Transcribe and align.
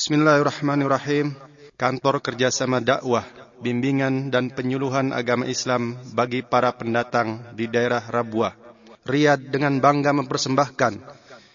Bismillahirrahmanirrahim. 0.00 1.36
Kantor 1.76 2.24
Kerjasama 2.24 2.80
Dakwah, 2.80 3.20
Bimbingan 3.60 4.32
dan 4.32 4.48
Penyuluhan 4.48 5.12
Agama 5.12 5.44
Islam 5.44 5.92
bagi 6.16 6.40
para 6.40 6.72
pendatang 6.72 7.52
di 7.52 7.68
daerah 7.68 8.00
Rabuah, 8.08 8.56
Riyadh 9.04 9.52
dengan 9.52 9.76
bangga 9.76 10.16
mempersembahkan 10.16 11.04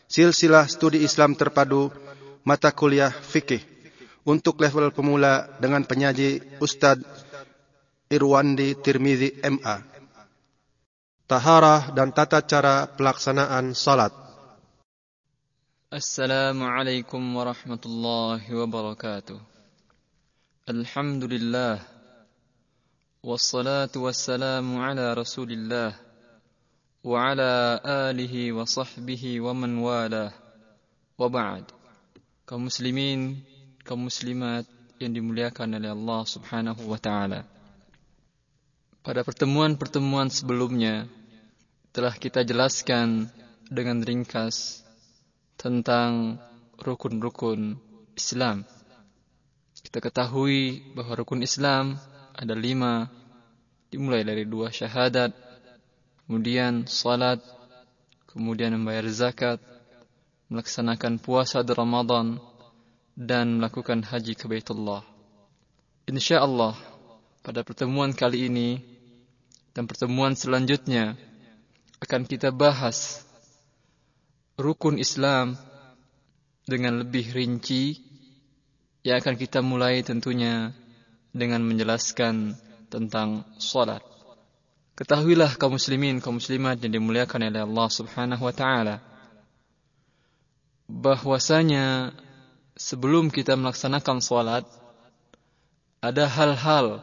silsilah 0.05 0.69
studi 0.69 1.01
Islam 1.01 1.33
terpadu 1.33 1.89
mata 2.45 2.69
kuliah 2.69 3.09
fikih 3.09 3.65
untuk 4.29 4.61
level 4.61 4.93
pemula 4.93 5.49
dengan 5.57 5.81
penyaji 5.81 6.61
Ustadz 6.61 7.01
Irwandi 8.13 8.77
Tirmizi 8.77 9.41
MA. 9.41 9.81
Taharah 11.25 11.89
dan 11.97 12.13
tata 12.13 12.45
cara 12.45 12.85
pelaksanaan 12.93 13.73
salat. 13.73 14.24
Assalamualaikum 15.90 17.18
warahmatullahi 17.34 18.46
wabarakatuh. 18.46 19.50
الحمد 20.70 21.24
لله 21.26 21.76
والصلاة 23.26 23.90
والسلام 23.90 24.66
على 24.78 25.14
رسول 25.18 25.50
الله 25.50 25.90
وعلى 27.02 27.52
آله 27.82 28.34
وصحبه 28.52 29.22
ومن 29.40 29.70
والاه 29.82 30.30
وبعد 31.18 31.64
kaum 32.46 32.70
muslimin 32.70 33.42
kaum 33.82 34.06
muslimat 34.06 34.62
yang 35.02 35.10
dimuliakan 35.10 35.74
oleh 35.74 35.90
Allah 35.90 36.22
Subhanahu 36.22 36.86
wa 36.86 37.02
taala 37.02 37.42
pada 39.02 39.26
pertemuan-pertemuan 39.26 40.30
sebelumnya 40.30 41.10
telah 41.90 42.14
kita 42.14 42.46
jelaskan 42.46 43.26
dengan 43.66 44.06
ringkas 44.06 44.83
tentang 45.55 46.39
rukun-rukun 46.79 47.79
Islam 48.15 48.67
kita 49.85 50.01
ketahui 50.01 50.81
bahwa 50.97 51.13
rukun 51.13 51.45
Islam 51.45 52.01
ada 52.33 52.57
lima, 52.57 53.05
dimulai 53.93 54.25
dari 54.25 54.41
dua 54.43 54.73
syahadat, 54.73 55.29
kemudian 56.25 56.89
salat, 56.89 57.37
kemudian 58.25 58.73
membayar 58.73 59.05
zakat, 59.13 59.61
melaksanakan 60.49 61.21
puasa 61.21 61.61
di 61.61 61.69
Ramadan, 61.69 62.41
dan 63.13 63.61
melakukan 63.61 64.01
haji 64.01 64.33
ke 64.33 64.49
Baitullah. 64.49 65.05
Insya 66.09 66.41
Allah, 66.41 66.73
pada 67.45 67.61
pertemuan 67.61 68.09
kali 68.11 68.49
ini 68.49 68.81
dan 69.71 69.85
pertemuan 69.85 70.33
selanjutnya 70.33 71.13
akan 72.01 72.25
kita 72.25 72.49
bahas 72.49 73.21
rukun 74.55 74.99
Islam 74.99 75.59
dengan 76.65 77.03
lebih 77.03 77.35
rinci 77.35 77.99
yang 79.05 79.21
akan 79.21 79.35
kita 79.37 79.61
mulai 79.61 80.01
tentunya 80.01 80.73
dengan 81.35 81.61
menjelaskan 81.61 82.57
tentang 82.89 83.43
salat. 83.59 84.01
Ketahuilah 84.95 85.59
kaum 85.59 85.75
muslimin, 85.75 86.23
kaum 86.23 86.39
muslimat 86.39 86.79
yang 86.79 86.95
dimuliakan 86.95 87.51
oleh 87.51 87.67
Allah 87.67 87.89
Subhanahu 87.91 88.43
wa 88.47 88.55
taala 88.55 89.03
bahwasanya 90.87 92.15
sebelum 92.77 93.33
kita 93.33 93.57
melaksanakan 93.57 94.21
salat 94.21 94.63
ada 95.99 96.29
hal-hal 96.29 97.01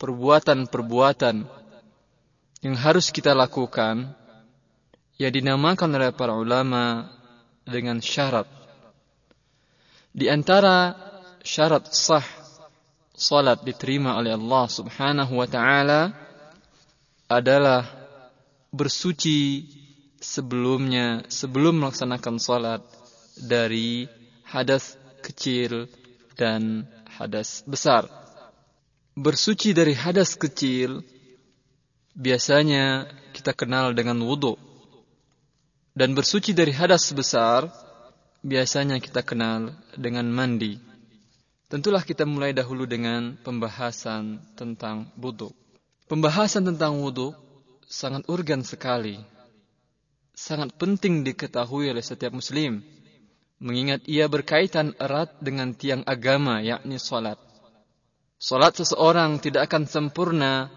perbuatan-perbuatan 0.00 1.44
yang 2.64 2.74
harus 2.74 3.12
kita 3.12 3.36
lakukan 3.36 4.16
yang 5.18 5.34
dinamakan 5.34 5.98
oleh 5.98 6.14
para 6.14 6.32
ulama 6.38 7.10
dengan 7.66 7.98
syarat. 7.98 8.46
Di 10.14 10.30
antara 10.30 10.94
syarat 11.42 11.90
sah 11.90 12.24
salat 13.18 13.66
diterima 13.66 14.14
oleh 14.14 14.38
Allah 14.38 14.64
Subhanahu 14.70 15.42
wa 15.42 15.48
taala 15.50 16.14
adalah 17.26 17.82
bersuci 18.70 19.66
sebelumnya 20.22 21.26
sebelum 21.26 21.82
melaksanakan 21.82 22.38
salat 22.38 22.82
dari 23.34 24.06
hadas 24.46 24.94
kecil 25.20 25.90
dan 26.38 26.86
hadas 27.18 27.66
besar. 27.66 28.06
Bersuci 29.18 29.74
dari 29.74 29.98
hadas 29.98 30.38
kecil 30.38 31.02
biasanya 32.14 33.10
kita 33.34 33.50
kenal 33.50 33.90
dengan 33.98 34.22
wudhu. 34.22 34.67
Dan 35.98 36.14
bersuci 36.14 36.54
dari 36.54 36.70
hadas 36.70 37.10
besar 37.10 37.66
biasanya 38.46 39.02
kita 39.02 39.26
kenal 39.26 39.74
dengan 39.98 40.30
mandi. 40.30 40.78
Tentulah 41.66 42.06
kita 42.06 42.22
mulai 42.22 42.54
dahulu 42.54 42.86
dengan 42.86 43.34
pembahasan 43.42 44.38
tentang 44.54 45.10
wudhu. 45.18 45.50
Pembahasan 46.06 46.70
tentang 46.70 47.02
wudhu 47.02 47.34
sangat 47.90 48.22
urgen 48.30 48.62
sekali. 48.62 49.18
Sangat 50.38 50.70
penting 50.78 51.26
diketahui 51.26 51.90
oleh 51.90 52.04
setiap 52.06 52.30
muslim. 52.30 52.78
Mengingat 53.58 54.06
ia 54.06 54.30
berkaitan 54.30 54.94
erat 55.02 55.34
dengan 55.42 55.74
tiang 55.74 56.06
agama 56.06 56.62
yakni 56.62 56.94
salat. 57.02 57.42
Salat 58.38 58.78
seseorang 58.78 59.42
tidak 59.42 59.66
akan 59.66 59.90
sempurna 59.90 60.70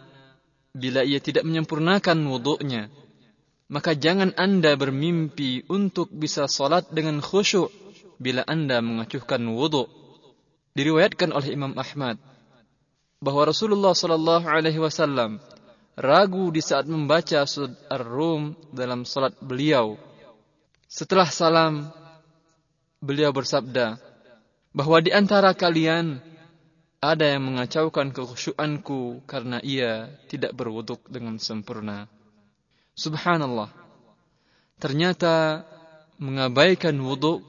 bila 0.73 1.05
ia 1.05 1.21
tidak 1.21 1.45
menyempurnakan 1.45 2.17
wudhunya. 2.25 2.89
Maka 3.71 3.95
jangan 3.95 4.35
anda 4.35 4.75
bermimpi 4.75 5.63
untuk 5.71 6.11
bisa 6.11 6.51
salat 6.51 6.91
dengan 6.91 7.23
khusyuk 7.23 7.71
bila 8.19 8.43
anda 8.43 8.83
mengacuhkan 8.83 9.39
wudhu 9.47 9.87
diriwayatkan 10.75 11.31
oleh 11.31 11.55
Imam 11.55 11.71
Ahmad 11.79 12.19
bahwa 13.23 13.47
Rasulullah 13.47 13.95
sallallahu 13.95 14.43
alaihi 14.43 14.75
wasallam 14.75 15.39
ragu 15.95 16.51
di 16.51 16.59
saat 16.59 16.83
membaca 16.83 17.47
surat 17.47 17.71
Ar-Rum 17.87 18.59
dalam 18.75 19.07
salat 19.07 19.39
beliau. 19.39 19.95
Setelah 20.91 21.31
salam, 21.31 21.87
beliau 22.99 23.31
bersabda 23.31 23.95
bahwa 24.75 24.97
di 24.99 25.15
antara 25.15 25.55
kalian 25.55 26.19
ada 27.01 27.25
yang 27.25 27.47
mengacaukan 27.47 28.11
kekhusyuanku 28.13 29.23
karena 29.25 29.57
ia 29.63 30.11
tidak 30.27 30.53
berwuduk 30.53 31.01
dengan 31.07 31.39
sempurna. 31.39 32.11
Subhanallah. 32.95 33.71
Ternyata 34.81 35.63
mengabaikan 36.21 36.97
wuduk 37.01 37.41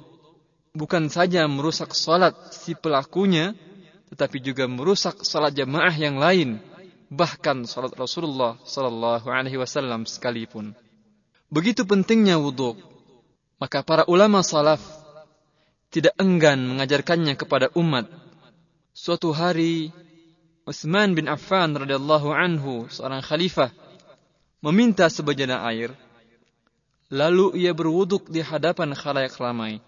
bukan 0.73 1.13
saja 1.13 1.45
merusak 1.49 1.93
salat 1.93 2.33
si 2.53 2.73
pelakunya, 2.73 3.53
tetapi 4.13 4.41
juga 4.41 4.65
merusak 4.69 5.25
salat 5.25 5.53
jamaah 5.57 5.93
yang 5.97 6.17
lain, 6.17 6.61
bahkan 7.13 7.65
salat 7.69 7.93
Rasulullah 7.97 8.57
sallallahu 8.65 9.29
alaihi 9.29 9.61
wasallam 9.61 10.09
sekalipun. 10.09 10.77
Begitu 11.53 11.85
pentingnya 11.85 12.41
wudhu, 12.41 12.81
maka 13.61 13.85
para 13.85 14.09
ulama 14.09 14.41
salaf 14.41 14.81
tidak 15.93 16.17
enggan 16.17 16.65
mengajarkannya 16.65 17.37
kepada 17.37 17.69
umat. 17.77 18.09
Suatu 18.97 19.37
hari 19.37 19.93
Utsman 20.65 21.13
bin 21.13 21.29
Affan 21.29 21.77
radhiyallahu 21.77 22.33
anhu, 22.33 22.89
seorang 22.89 23.21
khalifah, 23.21 23.69
meminta 24.63 25.11
sebejana 25.11 25.67
air. 25.69 25.91
Lalu 27.13 27.61
ia 27.61 27.77
berwuduk 27.77 28.31
di 28.33 28.41
hadapan 28.41 28.97
khalayak 28.97 29.37
ramai. 29.37 29.85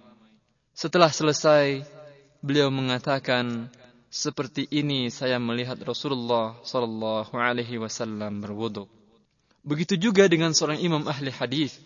Setelah 0.74 1.08
selesai, 1.08 1.86
beliau 2.44 2.68
mengatakan, 2.68 3.70
seperti 4.12 4.68
ini 4.68 5.08
saya 5.08 5.40
melihat 5.40 5.80
Rasulullah 5.80 6.58
sallallahu 6.60 7.32
alaihi 7.32 7.80
wasallam 7.80 8.44
berwudu. 8.44 8.84
Begitu 9.64 9.96
juga 9.96 10.28
dengan 10.28 10.52
seorang 10.52 10.76
imam 10.76 11.08
ahli 11.08 11.32
hadis 11.32 11.80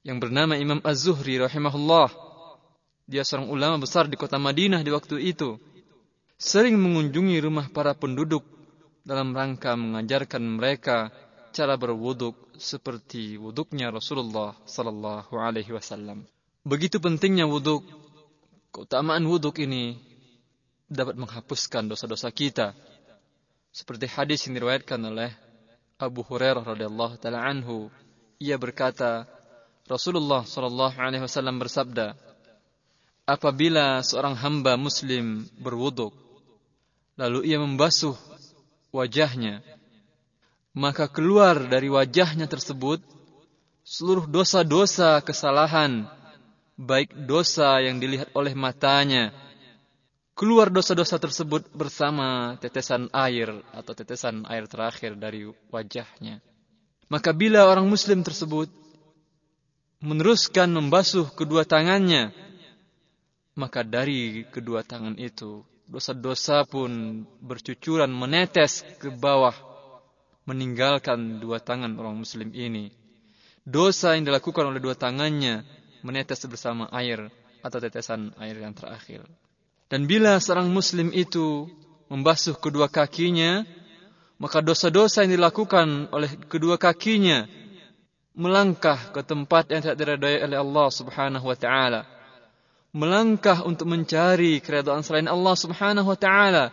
yang 0.00 0.22
bernama 0.22 0.56
Imam 0.56 0.80
Az-Zuhri 0.80 1.36
rahimahullah. 1.42 2.08
Dia 3.04 3.26
seorang 3.26 3.52
ulama 3.52 3.76
besar 3.82 4.08
di 4.08 4.16
kota 4.16 4.40
Madinah 4.40 4.80
di 4.80 4.90
waktu 4.94 5.20
itu. 5.20 5.60
Sering 6.38 6.78
mengunjungi 6.78 7.36
rumah 7.42 7.68
para 7.68 7.92
penduduk 7.92 8.46
dalam 9.04 9.34
rangka 9.34 9.74
mengajarkan 9.74 10.42
mereka 10.42 11.10
cara 11.56 11.80
berwuduk 11.80 12.36
seperti 12.60 13.40
wuduknya 13.40 13.88
Rasulullah 13.88 14.52
sallallahu 14.68 15.32
alaihi 15.40 15.72
wasallam. 15.72 16.28
Begitu 16.68 17.00
pentingnya 17.00 17.48
wuduk, 17.48 17.80
keutamaan 18.76 19.24
wuduk 19.24 19.56
ini 19.64 19.96
dapat 20.84 21.16
menghapuskan 21.16 21.88
dosa-dosa 21.88 22.28
kita. 22.28 22.76
Seperti 23.72 24.04
hadis 24.04 24.44
yang 24.44 24.60
diriwayatkan 24.60 25.00
oleh 25.00 25.32
Abu 25.96 26.20
Hurairah 26.20 26.76
radhiyallahu 26.76 27.16
taala 27.16 27.40
anhu, 27.40 27.88
ia 28.36 28.60
berkata, 28.60 29.24
Rasulullah 29.88 30.44
sallallahu 30.44 30.96
alaihi 31.00 31.24
wasallam 31.24 31.56
bersabda, 31.56 32.12
apabila 33.24 34.04
seorang 34.04 34.36
hamba 34.36 34.76
muslim 34.76 35.48
berwuduk, 35.56 36.12
lalu 37.16 37.48
ia 37.48 37.56
membasuh 37.56 38.16
wajahnya, 38.92 39.64
maka 40.76 41.08
keluar 41.08 41.56
dari 41.64 41.88
wajahnya 41.88 42.44
tersebut 42.44 43.00
seluruh 43.80 44.28
dosa-dosa 44.28 45.24
kesalahan 45.24 46.04
baik 46.76 47.16
dosa 47.24 47.80
yang 47.80 47.96
dilihat 47.96 48.28
oleh 48.36 48.52
matanya 48.52 49.32
keluar 50.36 50.68
dosa-dosa 50.68 51.16
tersebut 51.16 51.64
bersama 51.72 52.60
tetesan 52.60 53.08
air 53.08 53.48
atau 53.72 53.96
tetesan 53.96 54.44
air 54.44 54.68
terakhir 54.68 55.16
dari 55.16 55.48
wajahnya. 55.72 56.44
Maka 57.08 57.32
bila 57.32 57.64
orang 57.64 57.88
muslim 57.88 58.20
tersebut 58.20 58.68
meneruskan 60.04 60.68
membasuh 60.68 61.32
kedua 61.32 61.64
tangannya, 61.64 62.36
maka 63.56 63.80
dari 63.80 64.44
kedua 64.52 64.84
tangan 64.84 65.16
itu 65.16 65.64
dosa-dosa 65.88 66.68
pun 66.68 67.24
bercucuran 67.40 68.12
menetes 68.12 68.84
ke 69.00 69.08
bawah 69.08 69.56
meninggalkan 70.46 71.42
dua 71.42 71.58
tangan 71.58 71.98
orang 71.98 72.16
muslim 72.22 72.54
ini. 72.54 72.94
Dosa 73.66 74.14
yang 74.14 74.24
dilakukan 74.24 74.62
oleh 74.70 74.78
dua 74.78 74.94
tangannya 74.94 75.66
menetes 76.06 76.46
bersama 76.46 76.86
air 76.94 77.26
atau 77.66 77.82
tetesan 77.82 78.30
air 78.38 78.54
yang 78.62 78.70
terakhir. 78.70 79.26
Dan 79.90 80.06
bila 80.06 80.38
seorang 80.38 80.70
muslim 80.70 81.10
itu 81.10 81.66
membasuh 82.06 82.54
kedua 82.62 82.86
kakinya, 82.86 83.66
maka 84.38 84.62
dosa-dosa 84.62 85.26
yang 85.26 85.34
dilakukan 85.34 86.14
oleh 86.14 86.30
kedua 86.46 86.78
kakinya 86.78 87.50
melangkah 88.36 89.10
ke 89.10 89.24
tempat 89.26 89.72
yang 89.72 89.82
tidak 89.82 89.98
diredai 89.98 90.44
oleh 90.46 90.58
Allah 90.60 90.88
Subhanahu 90.92 91.46
wa 91.48 91.58
taala. 91.58 92.06
Melangkah 92.94 93.66
untuk 93.66 93.90
mencari 93.90 94.62
keredaan 94.62 95.02
selain 95.02 95.26
Allah 95.26 95.56
Subhanahu 95.58 96.06
wa 96.06 96.18
taala. 96.18 96.70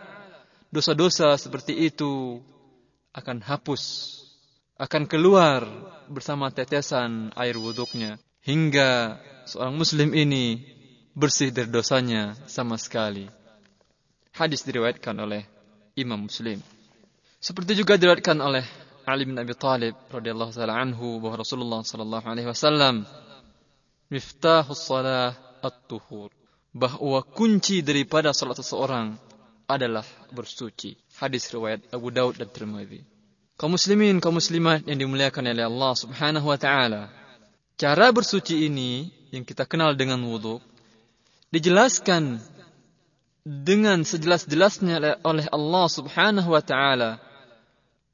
Dosa-dosa 0.70 1.34
seperti 1.40 1.74
itu 1.74 2.38
akan 3.14 3.38
hapus, 3.46 3.82
akan 4.76 5.06
keluar 5.06 5.62
bersama 6.10 6.50
tetesan 6.50 7.30
air 7.38 7.54
wuduknya. 7.54 8.18
Hingga 8.44 9.16
seorang 9.48 9.78
muslim 9.78 10.12
ini 10.12 10.60
bersih 11.14 11.54
dari 11.54 11.70
dosanya 11.70 12.34
sama 12.50 12.76
sekali. 12.76 13.30
Hadis 14.34 14.66
diriwayatkan 14.66 15.14
oleh 15.14 15.46
Imam 15.94 16.26
Muslim. 16.26 16.58
Seperti 17.38 17.78
juga 17.78 17.94
diriwayatkan 17.94 18.36
oleh 18.42 18.66
Ali 19.06 19.28
bin 19.28 19.38
Abi 19.38 19.54
Thalib 19.54 19.94
radhiyallahu 20.10 20.50
taala 20.50 20.74
anhu 20.74 21.22
bahwa 21.22 21.38
Rasulullah 21.44 21.80
sallallahu 21.86 22.26
alaihi 22.26 22.48
wasallam 22.50 23.06
miftahus 24.10 24.80
salah 24.80 25.36
at-tuhur 25.62 26.34
bahwa 26.74 27.22
kunci 27.22 27.84
daripada 27.84 28.34
salat 28.34 28.58
seseorang 28.58 29.14
adalah 29.68 30.04
bersuci. 30.32 30.96
Hadis 31.16 31.48
riwayat 31.50 31.80
Abu 31.92 32.12
Daud 32.12 32.40
dan 32.40 32.48
Tirmidzi. 32.48 33.04
Kaum 33.54 33.78
muslimin, 33.78 34.18
kaum 34.18 34.34
muslimat 34.34 34.82
yang 34.84 34.98
dimuliakan 34.98 35.54
oleh 35.54 35.64
Allah 35.64 35.92
Subhanahu 35.94 36.46
wa 36.50 36.58
taala. 36.58 37.12
Cara 37.78 38.10
bersuci 38.10 38.66
ini 38.66 39.10
yang 39.34 39.42
kita 39.42 39.66
kenal 39.66 39.94
dengan 39.98 40.22
wudhu 40.22 40.62
dijelaskan 41.50 42.38
dengan 43.44 44.02
sejelas-jelasnya 44.02 45.22
oleh 45.22 45.46
Allah 45.50 45.86
Subhanahu 45.90 46.50
wa 46.54 46.62
taala. 46.62 47.18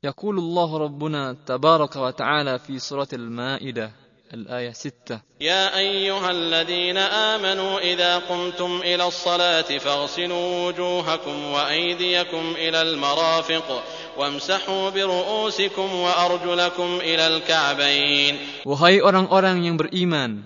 Yaqulullah 0.00 0.88
Rabbuna 0.88 1.36
tabaraka 1.36 2.00
wa 2.00 2.08
ta'ala 2.08 2.56
fi 2.56 2.80
surat 2.80 3.12
Al-Maidah 3.12 3.99
الآية 4.33 4.71
ستة 4.71 5.21
يا 5.41 5.77
أيها 5.77 6.31
الذين 6.31 6.97
آمنوا 6.97 7.79
إذا 7.79 8.17
قمتم 8.17 8.81
إلى 8.81 9.07
الصلاة 9.07 9.69
فاغسلوا 9.77 10.67
وجوهكم 10.67 11.37
وأيديكم 11.45 12.43
إلى 12.57 12.81
المرافق 12.81 13.83
وامسحوا 14.17 14.89
برؤوسكم 14.89 15.89
وأرجلكم 15.95 16.89
إلى 17.01 17.27
الكعبين 17.27 18.33
Wahai 18.65 18.97
orang-orang 18.99 19.61
yang 19.61 19.77
beriman 19.77 20.41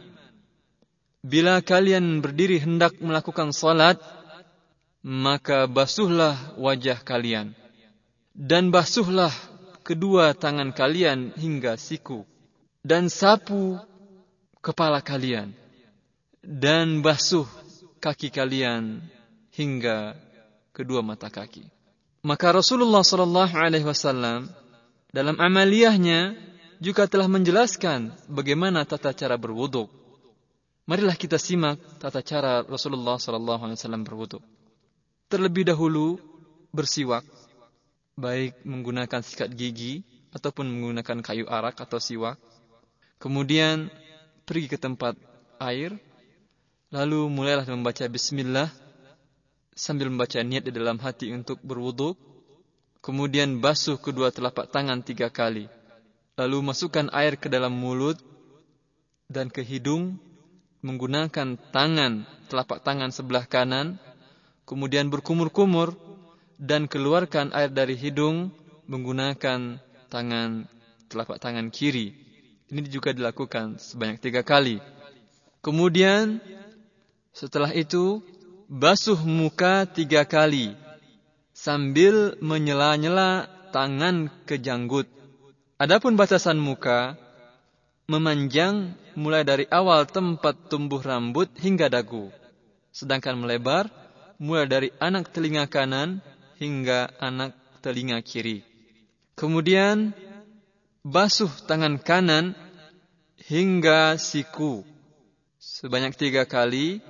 Bila 1.20 1.60
kalian 1.60 2.24
berdiri 2.24 2.64
hendak 2.64 2.96
melakukan 3.04 3.52
salat 3.52 4.00
maka 5.04 5.68
basuhlah 5.68 6.36
wajah 6.60 7.00
kalian 7.08 7.56
dan 8.36 8.68
basuhlah 8.72 9.32
kedua 9.88 10.36
tangan 10.36 10.76
kalian 10.76 11.32
hingga 11.40 11.80
siku 11.80 12.28
dan 12.85 13.09
sapu 13.09 13.81
kepala 14.61 15.01
kalian 15.01 15.57
dan 16.45 17.01
basuh 17.01 17.49
kaki 17.97 18.29
kalian 18.29 19.01
hingga 19.57 20.13
kedua 20.77 21.01
mata 21.01 21.33
kaki. 21.33 21.65
Maka 22.21 22.53
Rasulullah 22.53 23.01
sallallahu 23.01 23.57
alaihi 23.57 23.89
wasallam 23.89 24.53
dalam 25.09 25.41
amaliyahnya 25.41 26.37
juga 26.77 27.09
telah 27.09 27.25
menjelaskan 27.25 28.13
bagaimana 28.29 28.85
tata 28.85 29.17
cara 29.17 29.41
berwuduk. 29.41 29.89
Marilah 30.85 31.17
kita 31.17 31.41
simak 31.41 31.81
tata 31.97 32.21
cara 32.21 32.61
Rasulullah 32.61 33.17
sallallahu 33.17 33.65
alaihi 33.65 33.81
wasallam 33.81 34.05
berwuduk. 34.05 34.45
Terlebih 35.33 35.65
dahulu 35.73 36.21
bersiwak, 36.69 37.25
baik 38.21 38.61
menggunakan 38.69 39.25
sikat 39.25 39.49
gigi 39.57 40.05
ataupun 40.37 40.69
menggunakan 40.69 41.25
kayu 41.25 41.49
arak 41.49 41.81
atau 41.81 41.97
siwak 41.97 42.37
Kemudian 43.25 43.89
pergi 44.45 44.69
ke 44.69 44.77
tempat 44.77 45.17
air, 45.57 45.97
lalu 46.93 47.25
mulailah 47.33 47.65
membaca 47.65 48.05
bismillah 48.05 48.69
sambil 49.73 50.13
membaca 50.13 50.37
niat 50.45 50.69
di 50.69 50.73
dalam 50.77 51.01
hati 51.01 51.33
untuk 51.33 51.57
berwudu. 51.65 52.13
Kemudian 53.01 53.65
basuh 53.65 53.97
kedua 53.97 54.29
telapak 54.29 54.69
tangan 54.69 55.01
tiga 55.01 55.33
kali. 55.33 55.73
Lalu 56.37 56.69
masukkan 56.69 57.09
air 57.17 57.41
ke 57.41 57.49
dalam 57.49 57.73
mulut 57.73 58.21
dan 59.33 59.49
ke 59.49 59.65
hidung 59.65 60.21
menggunakan 60.85 61.57
tangan, 61.73 62.29
telapak 62.53 62.85
tangan 62.85 63.09
sebelah 63.09 63.49
kanan. 63.49 63.97
Kemudian 64.69 65.09
berkumur-kumur 65.09 65.97
dan 66.61 66.93
keluarkan 66.93 67.57
air 67.57 67.73
dari 67.73 67.97
hidung 67.97 68.53
menggunakan 68.85 69.81
tangan, 70.13 70.69
telapak 71.09 71.41
tangan 71.41 71.73
kiri. 71.73 72.24
Ini 72.75 72.91
juga 72.91 73.15
dilakukan 73.15 73.79
sebanyak 73.79 74.19
tiga 74.19 74.43
kali. 74.43 74.83
Kemudian 75.63 76.43
setelah 77.31 77.71
itu 77.71 78.19
basuh 78.67 79.23
muka 79.23 79.87
tiga 79.87 80.27
kali 80.27 80.75
sambil 81.55 82.35
menyela-nyela 82.43 83.47
tangan 83.71 84.27
ke 84.43 84.59
janggut. 84.59 85.07
Adapun 85.79 86.19
batasan 86.19 86.59
muka 86.59 87.15
memanjang 88.11 88.99
mulai 89.15 89.47
dari 89.47 89.71
awal 89.71 90.11
tempat 90.11 90.67
tumbuh 90.67 90.99
rambut 90.99 91.47
hingga 91.63 91.87
dagu. 91.87 92.35
Sedangkan 92.91 93.39
melebar 93.39 93.87
mulai 94.43 94.67
dari 94.67 94.89
anak 94.99 95.31
telinga 95.31 95.71
kanan 95.71 96.19
hingga 96.59 97.07
anak 97.23 97.55
telinga 97.87 98.19
kiri. 98.19 98.67
Kemudian 99.39 100.11
basuh 101.07 101.51
tangan 101.71 102.03
kanan 102.03 102.64
hingga 103.45 104.17
siku 104.17 104.81
sebanyak 105.61 106.17
tiga 106.17 106.49
kali 106.49 107.05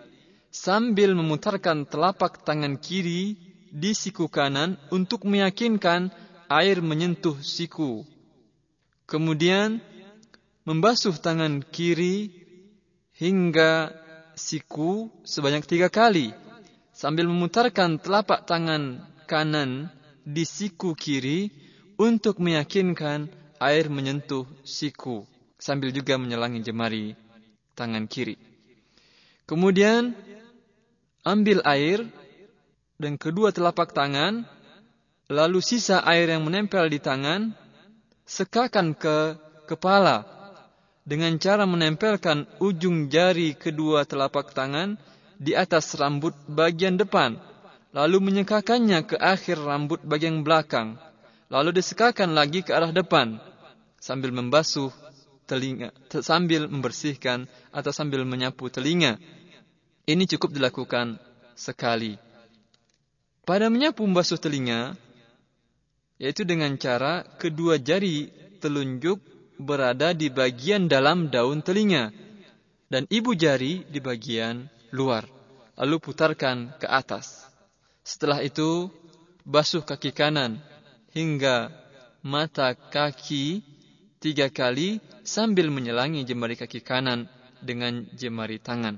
sambil 0.51 1.15
memutarkan 1.15 1.87
telapak 1.87 2.43
tangan 2.43 2.75
kiri 2.75 3.39
di 3.71 3.95
siku 3.95 4.27
kanan 4.27 4.75
untuk 4.91 5.27
meyakinkan 5.31 6.11
air 6.51 6.83
menyentuh 6.83 7.39
siku. 7.39 8.03
Kemudian 9.07 9.79
membasuh 10.67 11.15
tangan 11.23 11.63
kiri 11.63 12.35
hingga 13.15 13.95
siku 14.35 15.15
sebanyak 15.23 15.63
tiga 15.71 15.87
kali 15.87 16.35
sambil 16.91 17.31
memutarkan 17.31 18.03
telapak 18.03 18.43
tangan 18.43 19.07
kanan 19.31 19.87
di 20.27 20.43
siku 20.43 20.99
kiri 20.99 21.55
untuk 21.95 22.43
meyakinkan 22.43 23.31
air 23.63 23.87
menyentuh 23.87 24.51
siku 24.67 25.31
sambil 25.65 25.89
juga 25.97 26.21
menyelangi 26.21 26.61
jemari 26.61 27.17
tangan 27.73 28.05
kiri. 28.05 28.37
Kemudian 29.49 30.13
ambil 31.25 31.65
air 31.65 32.05
dan 33.01 33.17
kedua 33.17 33.49
telapak 33.49 33.97
tangan 33.97 34.45
lalu 35.33 35.65
sisa 35.65 36.05
air 36.05 36.29
yang 36.29 36.45
menempel 36.45 36.85
di 36.93 37.01
tangan 37.01 37.57
sekakan 38.29 38.93
ke 38.93 39.41
kepala 39.65 40.29
dengan 41.05 41.33
cara 41.41 41.65
menempelkan 41.65 42.45
ujung 42.61 43.09
jari 43.09 43.57
kedua 43.57 44.05
telapak 44.05 44.53
tangan 44.53 45.01
di 45.41 45.57
atas 45.57 45.97
rambut 45.97 46.37
bagian 46.45 47.01
depan 47.01 47.41
lalu 47.97 48.21
menyekakannya 48.21 49.09
ke 49.09 49.17
akhir 49.17 49.61
rambut 49.61 50.01
bagian 50.05 50.45
belakang 50.45 51.01
lalu 51.49 51.73
disekakan 51.81 52.37
lagi 52.37 52.61
ke 52.61 52.73
arah 52.73 52.93
depan 52.93 53.41
sambil 54.01 54.33
membasuh 54.33 54.93
telinga, 55.45 55.93
sambil 56.25 56.67
membersihkan 56.67 57.47
atau 57.71 57.93
sambil 57.93 58.25
menyapu 58.25 58.69
telinga. 58.73 59.21
Ini 60.05 60.25
cukup 60.37 60.53
dilakukan 60.53 61.17
sekali. 61.57 62.21
Pada 63.45 63.69
menyapu 63.69 64.05
membasuh 64.05 64.41
telinga, 64.41 64.97
yaitu 66.17 66.49
dengan 66.49 66.73
cara 66.81 67.25
kedua 67.37 67.77
jari 67.77 68.33
telunjuk 68.61 69.21
berada 69.61 70.17
di 70.17 70.33
bagian 70.33 70.89
dalam 70.89 71.29
daun 71.29 71.61
telinga 71.61 72.11
dan 72.89 73.05
ibu 73.13 73.37
jari 73.37 73.85
di 73.89 74.01
bagian 74.01 74.67
luar. 74.95 75.27
Lalu 75.75 75.97
putarkan 75.99 76.79
ke 76.79 76.87
atas. 76.87 77.45
Setelah 78.07 78.41
itu 78.45 78.89
basuh 79.43 79.83
kaki 79.83 80.15
kanan 80.15 80.63
hingga 81.11 81.69
mata 82.23 82.73
kaki 82.73 83.74
tiga 84.25 84.49
kali 84.49 85.05
sambil 85.21 85.69
menyelangi 85.69 86.25
jemari 86.25 86.57
kaki 86.57 86.81
kanan 86.81 87.29
dengan 87.61 88.09
jemari 88.17 88.57
tangan. 88.57 88.97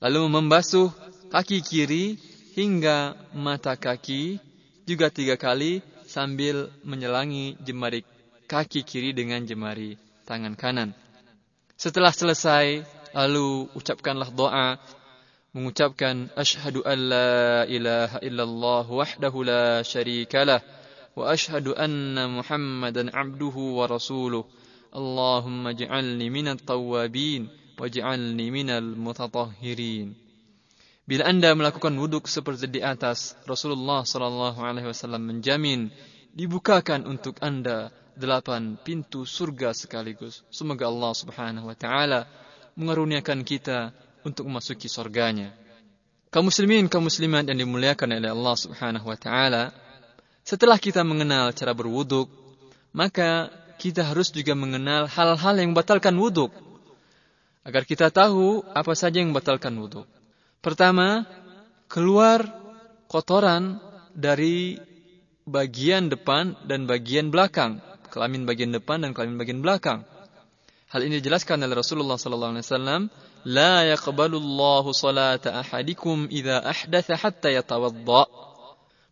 Lalu 0.00 0.32
membasuh 0.32 0.88
kaki 1.28 1.60
kiri 1.60 2.16
hingga 2.56 3.20
mata 3.36 3.76
kaki 3.76 4.40
juga 4.88 5.12
tiga 5.12 5.36
kali 5.36 5.84
sambil 6.08 6.72
menyelangi 6.88 7.60
jemari 7.60 8.00
kaki 8.48 8.80
kiri 8.80 9.12
dengan 9.12 9.44
jemari 9.44 10.00
tangan 10.24 10.56
kanan. 10.56 10.96
Setelah 11.76 12.16
selesai, 12.16 12.80
lalu 13.12 13.68
ucapkanlah 13.76 14.32
doa 14.32 14.80
mengucapkan 15.52 16.32
asyhadu 16.32 16.80
an 16.88 16.98
la 17.12 17.68
ilaha 17.68 18.18
illallah 18.24 18.84
wahdahu 18.88 19.44
la 19.44 19.84
syarikalah 19.84 20.64
anna 21.16 22.28
muhammadan 22.28 23.10
abduhu 23.10 23.78
wa 23.78 23.86
rasuluh 23.86 24.46
Allahumma 24.90 25.70
ij'alni 25.70 26.26
minat 26.30 26.66
tawwabin 26.66 27.46
waj'alni 27.78 28.50
minal 28.50 28.98
mutatahhirin 28.98 30.18
Bila 31.10 31.26
Anda 31.26 31.50
melakukan 31.58 31.90
wuduk 31.98 32.30
seperti 32.30 32.70
di 32.70 32.80
atas, 32.86 33.34
Rasulullah 33.42 34.06
sallallahu 34.06 34.62
alaihi 34.62 34.86
wasallam 34.86 35.26
menjamin 35.26 35.90
dibukakan 36.30 37.02
untuk 37.02 37.34
Anda 37.42 37.90
delapan 38.14 38.78
pintu 38.78 39.26
surga 39.26 39.74
sekaligus. 39.74 40.46
Semoga 40.54 40.86
Allah 40.86 41.10
Subhanahu 41.10 41.66
wa 41.66 41.74
taala 41.74 42.30
mengaruniakan 42.78 43.42
kita 43.42 43.90
untuk 44.22 44.46
memasuki 44.46 44.86
surganya. 44.86 45.50
Kaum 46.30 46.46
muslimin, 46.46 46.86
kaum 46.86 47.10
muslimat 47.10 47.42
yang 47.42 47.58
dimuliakan 47.58 48.14
oleh 48.14 48.30
Allah 48.30 48.54
Subhanahu 48.54 49.10
wa 49.10 49.18
taala, 49.18 49.74
setelah 50.44 50.80
kita 50.80 51.04
mengenal 51.04 51.52
cara 51.52 51.76
berwuduk, 51.76 52.26
maka 52.90 53.52
kita 53.80 54.04
harus 54.04 54.28
juga 54.28 54.52
mengenal 54.52 55.08
hal-hal 55.08 55.54
yang 55.56 55.72
membatalkan 55.72 56.12
wuduk. 56.20 56.52
Agar 57.64 57.88
kita 57.88 58.12
tahu 58.12 58.64
apa 58.72 58.92
saja 58.96 59.20
yang 59.20 59.32
membatalkan 59.32 59.72
wuduk. 59.76 60.08
Pertama, 60.60 61.24
keluar 61.88 62.44
kotoran 63.08 63.80
dari 64.12 64.76
bagian 65.48 66.12
depan 66.12 66.56
dan 66.68 66.84
bagian 66.84 67.32
belakang. 67.32 67.80
Kelamin 68.10 68.44
bagian 68.44 68.74
depan 68.74 69.00
dan 69.00 69.16
kelamin 69.16 69.38
bagian 69.38 69.60
belakang. 69.64 70.04
Hal 70.90 71.06
ini 71.06 71.22
dijelaskan 71.22 71.62
oleh 71.62 71.78
Rasulullah 71.78 72.18
SAW. 72.18 73.06
"La 73.46 73.86
yaqbalu 73.86 74.36
Allahu 74.36 74.90
salata 74.90 75.62
ahadikum 75.62 76.26
idha 76.26 76.58
ahdatha 76.66 77.14
hatta 77.14 77.54
yatawadda'a 77.54 78.49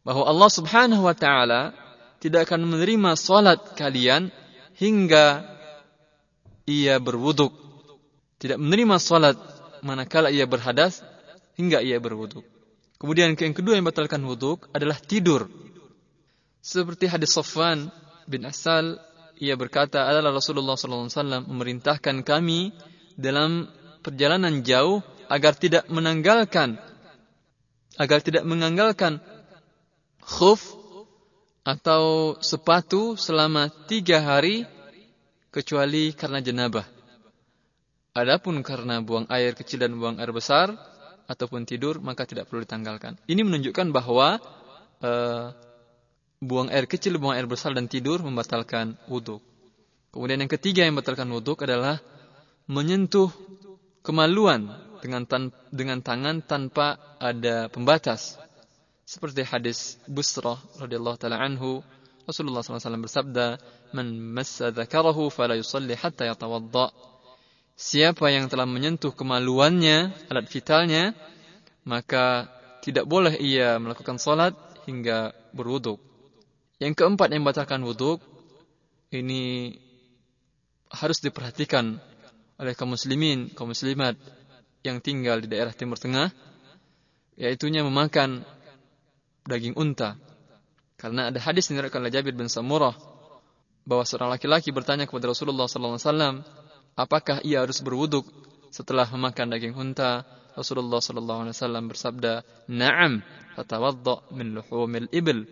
bahwa 0.03 0.25
Allah 0.27 0.51
Subhanahu 0.51 1.03
wa 1.05 1.15
taala 1.15 1.75
tidak 2.19 2.51
akan 2.51 2.67
menerima 2.67 3.15
salat 3.15 3.59
kalian 3.79 4.31
hingga 4.79 5.47
ia 6.67 6.99
berwuduk. 6.99 7.55
Tidak 8.39 8.59
menerima 8.59 8.99
salat 9.03 9.39
manakala 9.83 10.31
ia 10.31 10.47
berhadas 10.47 11.03
hingga 11.59 11.83
ia 11.83 11.99
berwuduk. 11.99 12.47
Kemudian 12.99 13.35
yang 13.39 13.55
kedua 13.55 13.79
yang 13.79 13.87
batalkan 13.87 14.23
wuduk 14.27 14.67
adalah 14.75 14.99
tidur. 14.99 15.47
Seperti 16.59 17.07
hadis 17.07 17.31
Safwan 17.31 17.91
bin 18.27 18.43
Asal, 18.43 18.99
ia 19.39 19.55
berkata 19.55 20.11
adalah 20.11 20.35
Rasulullah 20.35 20.75
SAW 20.75 21.47
memerintahkan 21.47 22.27
kami 22.27 22.75
dalam 23.15 23.71
perjalanan 24.03 24.67
jauh 24.67 24.99
agar 25.31 25.55
tidak 25.55 25.87
menanggalkan 25.87 26.79
agar 27.99 28.19
tidak 28.23 28.47
menanggalkan 28.47 29.23
khuf 30.29 30.77
atau 31.65 32.37
sepatu 32.45 33.17
selama 33.17 33.73
tiga 33.89 34.21
hari 34.21 34.69
kecuali 35.49 36.13
karena 36.13 36.45
jenabah. 36.45 36.85
Adapun 38.13 38.61
karena 38.61 39.01
buang 39.01 39.25
air 39.33 39.57
kecil 39.57 39.81
dan 39.81 39.97
buang 39.97 40.21
air 40.21 40.33
besar 40.33 40.77
ataupun 41.29 41.65
tidur 41.65 42.01
maka 42.05 42.29
tidak 42.29 42.49
perlu 42.49 42.65
ditanggalkan. 42.65 43.17
Ini 43.25 43.41
menunjukkan 43.45 43.89
bahwa 43.93 44.41
uh, 45.01 45.53
buang 46.41 46.69
air 46.73 46.89
kecil, 46.89 47.17
buang 47.21 47.37
air 47.37 47.49
besar 47.49 47.73
dan 47.73 47.87
tidur 47.89 48.21
membatalkan 48.21 48.97
wudhu. 49.09 49.41
Kemudian 50.09 50.41
yang 50.41 50.51
ketiga 50.51 50.89
yang 50.89 50.97
membatalkan 50.97 51.29
wudhu 51.29 51.55
adalah 51.63 52.01
menyentuh 52.69 53.29
kemaluan 54.01 54.73
dengan 54.99 55.29
tan 55.29 55.55
dengan 55.71 56.01
tangan 56.03 56.43
tanpa 56.43 56.97
ada 57.21 57.71
pembatas. 57.71 58.41
Seperti 59.09 59.41
hadis 59.41 59.97
Busrah 60.05 60.61
radhiyallahu 60.77 61.17
taala 61.17 61.41
anhu, 61.41 61.81
Rasulullah 62.29 62.61
SAW 62.61 63.01
bersabda, 63.01 63.57
"Man 63.97 64.13
massa 64.21 64.69
dzakarahu 64.69 65.33
fala 65.33 65.57
yusalli 65.57 65.97
hatta 65.97 66.29
yatawadda." 66.29 66.93
Siapa 67.73 68.29
yang 68.29 68.53
telah 68.53 68.69
menyentuh 68.69 69.17
kemaluannya, 69.17 70.13
alat 70.29 70.45
vitalnya, 70.53 71.17
maka 71.89 72.53
tidak 72.85 73.09
boleh 73.09 73.33
ia 73.41 73.81
melakukan 73.81 74.21
salat 74.21 74.53
hingga 74.85 75.33
berwuduk. 75.57 75.97
Yang 76.77 77.01
keempat 77.01 77.33
yang 77.33 77.49
membatalkan 77.49 77.81
wuduk 77.89 78.21
ini 79.09 79.73
harus 80.93 81.17
diperhatikan 81.25 81.97
oleh 82.61 82.77
kaum 82.77 82.93
muslimin, 82.93 83.49
kaum 83.57 83.73
muslimat 83.73 84.21
yang 84.85 85.01
tinggal 85.01 85.41
di 85.41 85.49
daerah 85.49 85.73
Timur 85.73 85.97
Tengah, 85.97 86.29
yaitunya 87.41 87.81
memakan 87.81 88.45
daging 89.49 89.73
unta. 89.81 90.21
Karena 91.01 91.33
ada 91.33 91.41
hadis 91.41 91.73
diriwayatkan 91.73 92.05
oleh 92.05 92.13
Jabir 92.13 92.37
bin 92.37 92.53
Samurah 92.53 92.93
bahwa 93.89 94.05
seorang 94.05 94.29
laki-laki 94.37 94.69
bertanya 94.69 95.09
kepada 95.09 95.33
Rasulullah 95.33 95.65
SAW, 95.65 96.45
apakah 96.93 97.41
ia 97.41 97.65
harus 97.65 97.81
berwuduk 97.81 98.29
setelah 98.69 99.09
memakan 99.09 99.49
daging 99.57 99.73
unta? 99.73 100.29
Rasulullah 100.53 100.99
SAW 100.99 101.89
bersabda, 101.89 102.43
"Na'am, 102.69 103.23
fatawadda 103.55 104.35
min 104.35 104.59
luhumil 104.59 105.09
ibil." 105.15 105.47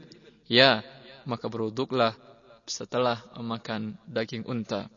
Ya, 0.51 0.83
maka 1.25 1.47
berwuduklah 1.47 2.19
setelah 2.67 3.23
memakan 3.39 3.95
daging 4.11 4.45
unta. 4.45 4.91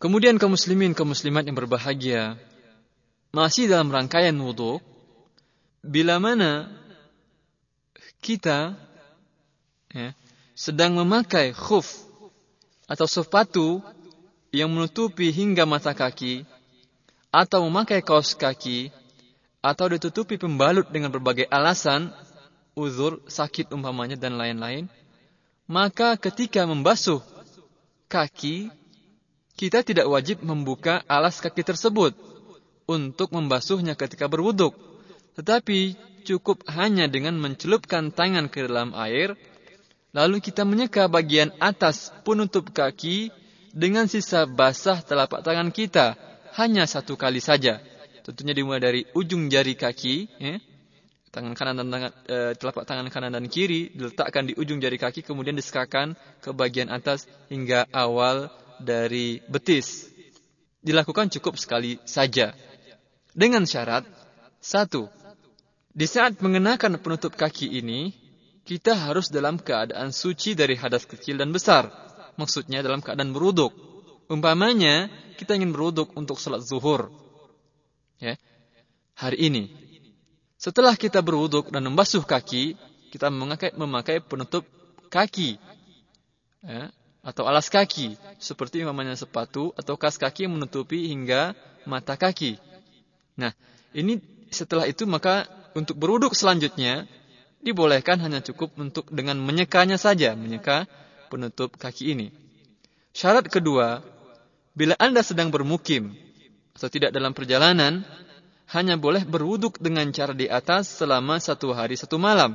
Kemudian 0.00 0.40
kaum 0.40 0.56
muslimin, 0.56 0.96
kaum 0.96 1.12
muslimat 1.12 1.44
yang 1.44 1.52
berbahagia, 1.52 2.40
masih 3.36 3.68
dalam 3.68 3.92
rangkaian 3.92 4.32
wudhu, 4.40 4.80
bila 5.84 6.16
mana 6.16 6.72
kita 8.20 8.76
ya, 9.90 10.12
sedang 10.52 10.96
memakai 10.96 11.56
khuf 11.56 12.04
atau 12.84 13.08
sepatu 13.08 13.80
yang 14.50 14.70
menutupi 14.70 15.30
hingga 15.30 15.62
mata 15.62 15.94
kaki, 15.94 16.42
atau 17.30 17.66
memakai 17.70 18.02
kaos 18.02 18.34
kaki, 18.34 18.90
atau 19.62 19.86
ditutupi 19.86 20.34
pembalut 20.36 20.90
dengan 20.90 21.14
berbagai 21.14 21.46
alasan, 21.46 22.10
uzur, 22.74 23.22
sakit 23.30 23.70
umpamanya, 23.70 24.18
dan 24.18 24.34
lain-lain, 24.34 24.90
maka 25.70 26.18
ketika 26.18 26.66
membasuh 26.66 27.22
kaki 28.10 28.74
kita 29.54 29.86
tidak 29.86 30.10
wajib 30.10 30.42
membuka 30.42 31.04
alas 31.06 31.38
kaki 31.38 31.62
tersebut 31.62 32.16
untuk 32.90 33.30
membasuhnya 33.30 33.94
ketika 33.94 34.26
berwuduk. 34.26 34.74
Tetapi 35.38 35.94
cukup 36.22 36.64
hanya 36.70 37.08
dengan 37.08 37.36
mencelupkan 37.40 38.12
tangan 38.14 38.52
ke 38.52 38.66
dalam 38.68 38.92
air, 38.96 39.34
lalu 40.12 40.38
kita 40.44 40.68
menyeka 40.68 41.08
bagian 41.10 41.54
atas 41.58 42.14
penutup 42.22 42.70
kaki 42.70 43.32
dengan 43.70 44.10
sisa 44.10 44.46
basah 44.46 44.98
telapak 45.02 45.46
tangan 45.46 45.70
kita 45.70 46.18
hanya 46.58 46.86
satu 46.86 47.14
kali 47.14 47.38
saja. 47.38 47.78
Tentunya 48.20 48.52
dimulai 48.52 48.82
dari 48.82 49.00
ujung 49.16 49.48
jari 49.48 49.74
kaki, 49.74 50.14
ya, 50.38 50.60
tangan 51.30 51.54
kanan 51.54 51.74
dan 51.82 51.88
tangan, 51.88 52.12
e, 52.26 52.36
telapak 52.58 52.84
tangan 52.84 53.06
kanan 53.08 53.32
dan 53.32 53.46
kiri 53.46 53.94
diletakkan 53.94 54.50
di 54.50 54.54
ujung 54.58 54.82
jari 54.82 54.98
kaki, 54.98 55.22
kemudian 55.22 55.56
disekakan 55.56 56.18
ke 56.42 56.50
bagian 56.50 56.90
atas 56.90 57.24
hingga 57.48 57.86
awal 57.94 58.50
dari 58.82 59.40
betis. 59.46 60.10
Dilakukan 60.82 61.30
cukup 61.30 61.56
sekali 61.60 62.00
saja. 62.08 62.56
Dengan 63.30 63.62
syarat, 63.62 64.04
satu, 64.58 65.06
di 65.90 66.06
saat 66.06 66.38
mengenakan 66.38 67.02
penutup 67.02 67.34
kaki 67.34 67.66
ini, 67.82 68.14
kita 68.62 68.94
harus 68.94 69.26
dalam 69.26 69.58
keadaan 69.58 70.14
suci 70.14 70.54
dari 70.54 70.78
hadas 70.78 71.02
kecil 71.02 71.34
dan 71.34 71.50
besar. 71.50 71.90
Maksudnya 72.38 72.80
dalam 72.86 73.02
keadaan 73.02 73.34
beruduk. 73.34 73.74
Umpamanya, 74.30 75.10
kita 75.34 75.58
ingin 75.58 75.74
beruduk 75.74 76.14
untuk 76.14 76.38
sholat 76.38 76.62
zuhur. 76.62 77.10
Ya, 78.22 78.38
hari 79.18 79.50
ini. 79.50 79.64
Setelah 80.54 80.94
kita 80.94 81.18
beruduk 81.18 81.74
dan 81.74 81.82
membasuh 81.82 82.22
kaki, 82.22 82.78
kita 83.10 83.26
memakai, 83.26 83.74
memakai 83.74 84.22
penutup 84.22 84.62
kaki. 85.10 85.58
Ya, 86.62 86.94
atau 87.20 87.44
alas 87.50 87.66
kaki, 87.66 88.14
seperti 88.38 88.86
umpamanya 88.86 89.18
sepatu 89.18 89.74
atau 89.74 89.98
kas 89.98 90.16
kaki 90.16 90.46
yang 90.46 90.54
menutupi 90.54 91.10
hingga 91.10 91.52
mata 91.84 92.14
kaki. 92.14 92.56
Nah, 93.34 93.50
ini 93.92 94.22
setelah 94.54 94.86
itu 94.86 95.04
maka 95.04 95.48
untuk 95.74 95.96
beruduk 95.96 96.34
selanjutnya 96.34 97.06
dibolehkan 97.60 98.18
hanya 98.24 98.40
cukup 98.40 98.72
untuk 98.80 99.08
dengan 99.12 99.36
menyekanya 99.38 100.00
saja, 100.00 100.32
menyeka 100.32 100.88
penutup 101.28 101.76
kaki 101.76 102.16
ini. 102.16 102.28
Syarat 103.12 103.46
kedua, 103.46 104.00
bila 104.72 104.96
Anda 104.96 105.20
sedang 105.20 105.52
bermukim 105.52 106.16
atau 106.74 106.88
tidak 106.88 107.12
dalam 107.12 107.36
perjalanan, 107.36 108.06
hanya 108.70 108.94
boleh 108.94 109.26
berwuduk 109.26 109.82
dengan 109.82 110.08
cara 110.14 110.32
di 110.32 110.46
atas 110.46 110.88
selama 110.88 111.42
satu 111.42 111.74
hari 111.74 111.98
satu 111.98 112.16
malam. 112.16 112.54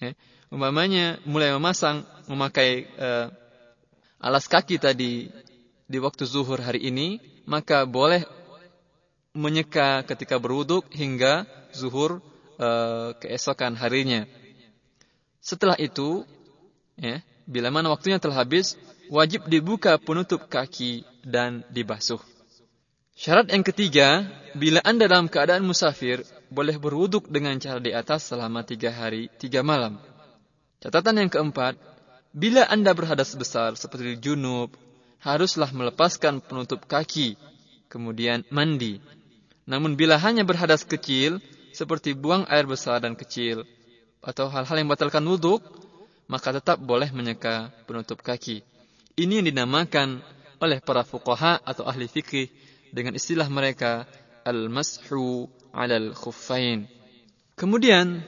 Ya. 0.00 0.16
Umpamanya 0.48 1.18
mulai 1.26 1.52
memasang 1.52 2.06
memakai 2.30 2.86
uh, 2.96 3.28
alas 4.22 4.48
kaki 4.48 4.78
tadi 4.80 5.28
di 5.86 5.98
waktu 6.00 6.24
zuhur 6.24 6.58
hari 6.62 6.88
ini, 6.88 7.20
maka 7.44 7.84
boleh 7.84 8.24
menyeka 9.36 10.02
ketika 10.08 10.40
berwuduk 10.40 10.88
hingga 10.90 11.44
zuhur 11.76 12.24
uh, 12.56 13.12
keesokan 13.20 13.76
harinya. 13.76 14.24
Setelah 15.44 15.76
itu, 15.78 16.24
ya, 16.98 17.22
bila 17.46 17.70
mana 17.70 17.92
waktunya 17.92 18.18
telah 18.18 18.42
habis, 18.42 18.74
wajib 19.12 19.46
dibuka 19.46 19.94
penutup 20.00 20.50
kaki 20.50 21.06
dan 21.22 21.62
dibasuh. 21.70 22.18
Syarat 23.16 23.48
yang 23.48 23.64
ketiga, 23.64 24.28
bila 24.52 24.82
Anda 24.84 25.08
dalam 25.08 25.30
keadaan 25.30 25.64
musafir, 25.64 26.20
boleh 26.52 26.76
berwuduk 26.76 27.32
dengan 27.32 27.56
cara 27.56 27.80
di 27.80 27.94
atas 27.94 28.28
selama 28.28 28.60
tiga 28.60 28.92
hari, 28.92 29.32
tiga 29.40 29.64
malam. 29.64 29.96
Catatan 30.84 31.24
yang 31.24 31.30
keempat, 31.32 31.80
bila 32.36 32.68
Anda 32.68 32.92
berhadas 32.92 33.32
besar 33.32 33.72
seperti 33.80 34.20
junub, 34.20 34.76
haruslah 35.24 35.72
melepaskan 35.72 36.44
penutup 36.44 36.84
kaki, 36.84 37.40
kemudian 37.88 38.44
mandi. 38.52 39.00
Namun 39.64 39.96
bila 39.96 40.20
hanya 40.20 40.44
berhadas 40.44 40.84
kecil, 40.84 41.40
seperti 41.76 42.16
buang 42.16 42.48
air 42.48 42.64
besar 42.64 43.04
dan 43.04 43.12
kecil, 43.12 43.68
atau 44.24 44.48
hal-hal 44.48 44.76
yang 44.80 44.88
batalkan 44.88 45.20
wuduk, 45.28 45.60
maka 46.24 46.56
tetap 46.56 46.80
boleh 46.80 47.12
menyeka 47.12 47.68
penutup 47.84 48.24
kaki. 48.24 48.64
Ini 49.20 49.44
yang 49.44 49.46
dinamakan 49.52 50.24
oleh 50.56 50.80
para 50.80 51.04
fuqaha 51.04 51.60
atau 51.60 51.84
ahli 51.84 52.08
fikih 52.08 52.48
dengan 52.96 53.12
istilah 53.12 53.46
mereka 53.52 54.08
al-mashu 54.48 55.52
'alal 55.76 56.16
khuffain. 56.16 56.88
Kemudian 57.60 58.24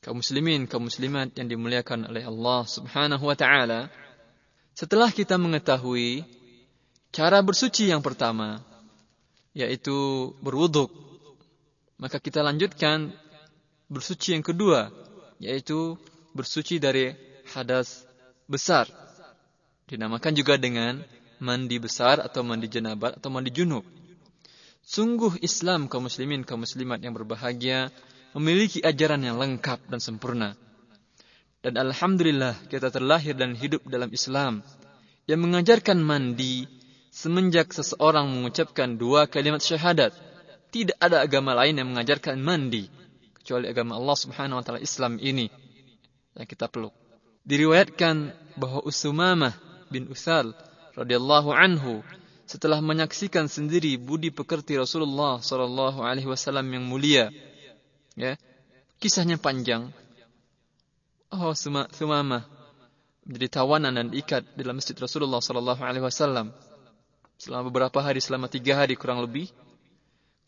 kaum 0.00 0.24
muslimin, 0.24 0.64
kaum 0.64 0.88
muslimat 0.88 1.36
yang 1.36 1.48
dimuliakan 1.48 2.08
oleh 2.08 2.24
Allah 2.24 2.64
Subhanahu 2.64 3.24
wa 3.28 3.36
taala, 3.36 3.92
setelah 4.72 5.12
kita 5.12 5.36
mengetahui 5.36 6.24
cara 7.12 7.44
bersuci 7.44 7.92
yang 7.92 8.00
pertama 8.00 8.64
yaitu 9.52 10.30
berwuduk, 10.40 10.88
maka 12.00 12.16
kita 12.16 12.40
lanjutkan 12.40 13.12
bersuci 13.92 14.32
yang 14.32 14.42
kedua 14.42 14.88
yaitu 15.36 16.00
bersuci 16.32 16.80
dari 16.80 17.12
hadas 17.52 18.08
besar 18.48 18.88
Dinamakan 19.90 20.38
juga 20.38 20.54
dengan 20.54 21.02
mandi 21.42 21.82
besar 21.82 22.22
atau 22.22 22.46
mandi 22.46 22.70
jenabat 22.70 23.18
atau 23.18 23.26
mandi 23.26 23.50
junub. 23.50 23.82
Sungguh 24.86 25.42
Islam 25.42 25.90
kaum 25.90 26.06
muslimin 26.06 26.46
kaum 26.46 26.62
muslimat 26.62 27.02
yang 27.02 27.10
berbahagia 27.10 27.90
memiliki 28.30 28.78
ajaran 28.86 29.18
yang 29.18 29.34
lengkap 29.34 29.90
dan 29.90 29.98
sempurna. 29.98 30.54
Dan 31.58 31.74
alhamdulillah 31.74 32.70
kita 32.70 32.94
terlahir 32.94 33.34
dan 33.34 33.58
hidup 33.58 33.82
dalam 33.90 34.14
Islam 34.14 34.62
yang 35.26 35.42
mengajarkan 35.42 35.98
mandi 35.98 36.70
semenjak 37.10 37.74
seseorang 37.74 38.30
mengucapkan 38.30 38.94
dua 38.94 39.26
kalimat 39.26 39.58
syahadat. 39.58 40.14
Tidak 40.70 40.96
ada 41.02 41.22
agama 41.26 41.54
lain 41.58 41.82
yang 41.82 41.90
mengajarkan 41.90 42.38
mandi 42.38 42.86
kecuali 43.34 43.66
agama 43.66 43.98
Allah 43.98 44.16
Subhanahu 44.16 44.58
wa 44.58 44.64
taala 44.64 44.78
Islam 44.78 45.18
ini 45.18 45.50
yang 46.38 46.46
kita 46.46 46.70
peluk. 46.70 46.94
Diriwayatkan 47.42 48.30
bahwa 48.54 48.84
Usumamah 48.86 49.58
bin 49.90 50.06
Uthal 50.06 50.54
radhiyallahu 50.94 51.50
anhu 51.50 52.06
setelah 52.46 52.82
menyaksikan 52.82 53.46
sendiri 53.46 53.94
budi 53.94 54.34
pekerti 54.34 54.74
Rasulullah 54.74 55.38
sallallahu 55.38 56.02
alaihi 56.02 56.26
wasallam 56.26 56.66
yang 56.66 56.82
mulia 56.82 57.30
ya 58.18 58.34
kisahnya 58.98 59.38
panjang 59.38 59.94
oh 61.30 61.54
Sumamah 61.54 62.42
menjadi 63.22 63.62
tawanan 63.62 63.94
dan 63.94 64.08
ikat 64.10 64.42
dalam 64.58 64.82
masjid 64.82 64.98
Rasulullah 64.98 65.38
sallallahu 65.38 65.78
alaihi 65.78 66.02
wasallam 66.02 66.50
selama 67.38 67.70
beberapa 67.70 68.02
hari 68.02 68.18
selama 68.18 68.50
tiga 68.50 68.82
hari 68.82 68.98
kurang 68.98 69.22
lebih 69.22 69.46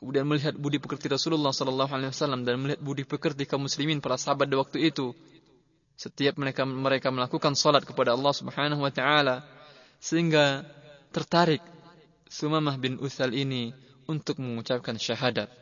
kemudian 0.02 0.26
melihat 0.26 0.58
budi 0.58 0.82
pekerti 0.82 1.06
Rasulullah 1.06 1.54
sallallahu 1.54 1.94
alaihi 1.94 2.10
wasallam 2.10 2.42
dan 2.42 2.58
melihat 2.58 2.82
budi 2.82 3.06
pekerti 3.06 3.46
kaum 3.46 3.70
muslimin 3.70 4.02
para 4.02 4.18
sahabat 4.18 4.50
di 4.50 4.58
waktu 4.58 4.90
itu 4.90 5.14
setiap 5.94 6.34
mereka 6.42 6.66
mereka 6.66 7.14
melakukan 7.14 7.54
salat 7.54 7.86
kepada 7.86 8.18
Allah 8.18 8.34
Subhanahu 8.34 8.82
wa 8.82 8.90
taala 8.90 9.46
sehingga 10.02 10.66
tertarik 11.14 11.62
Sumamah 12.26 12.74
bin 12.82 12.98
Uthal 12.98 13.30
ini 13.30 13.70
untuk 14.10 14.42
mengucapkan 14.42 14.98
syahadat. 14.98 15.52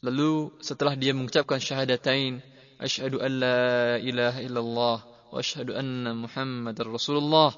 Lalu 0.00 0.48
setelah 0.58 0.96
dia 0.96 1.12
mengucapkan 1.12 1.60
syahadatain, 1.60 2.40
asyhadu 2.80 3.20
an 3.20 3.32
la 3.36 4.00
ilaha 4.00 4.40
illallah 4.40 4.98
wa 5.30 5.36
asyhadu 5.36 5.76
anna 5.76 6.16
Muhammadar 6.16 6.88
Rasulullah, 6.88 7.52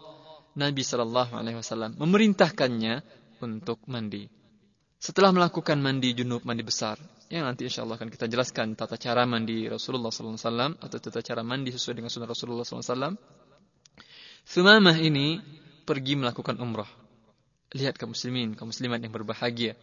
Nabi 0.58 0.82
sallallahu 0.82 1.32
alaihi 1.38 1.56
wasallam 1.56 1.94
memerintahkannya 1.96 3.00
untuk 3.40 3.78
mandi. 3.86 4.41
Setelah 5.02 5.34
melakukan 5.34 5.82
mandi 5.82 6.14
junub, 6.14 6.46
mandi 6.46 6.62
besar, 6.62 6.94
yang 7.26 7.42
nanti 7.42 7.66
insya 7.66 7.82
Allah 7.82 7.98
akan 7.98 8.06
kita 8.06 8.30
jelaskan 8.30 8.78
tata 8.78 8.94
cara 8.94 9.26
mandi 9.26 9.66
Rasulullah 9.66 10.14
SAW 10.14 10.78
atau 10.78 10.98
tata 11.02 11.18
cara 11.18 11.42
mandi 11.42 11.74
sesuai 11.74 11.98
dengan 11.98 12.06
sunnah 12.06 12.30
Rasulullah 12.30 12.62
SAW. 12.62 13.18
Sumamah 14.46 14.94
ini 15.02 15.42
pergi 15.82 16.14
melakukan 16.14 16.54
umrah. 16.62 16.86
Lihat 17.74 17.98
kaum 17.98 18.14
muslimin, 18.14 18.54
kaum 18.54 18.70
muslimat 18.70 19.02
yang 19.02 19.10
berbahagia. 19.10 19.74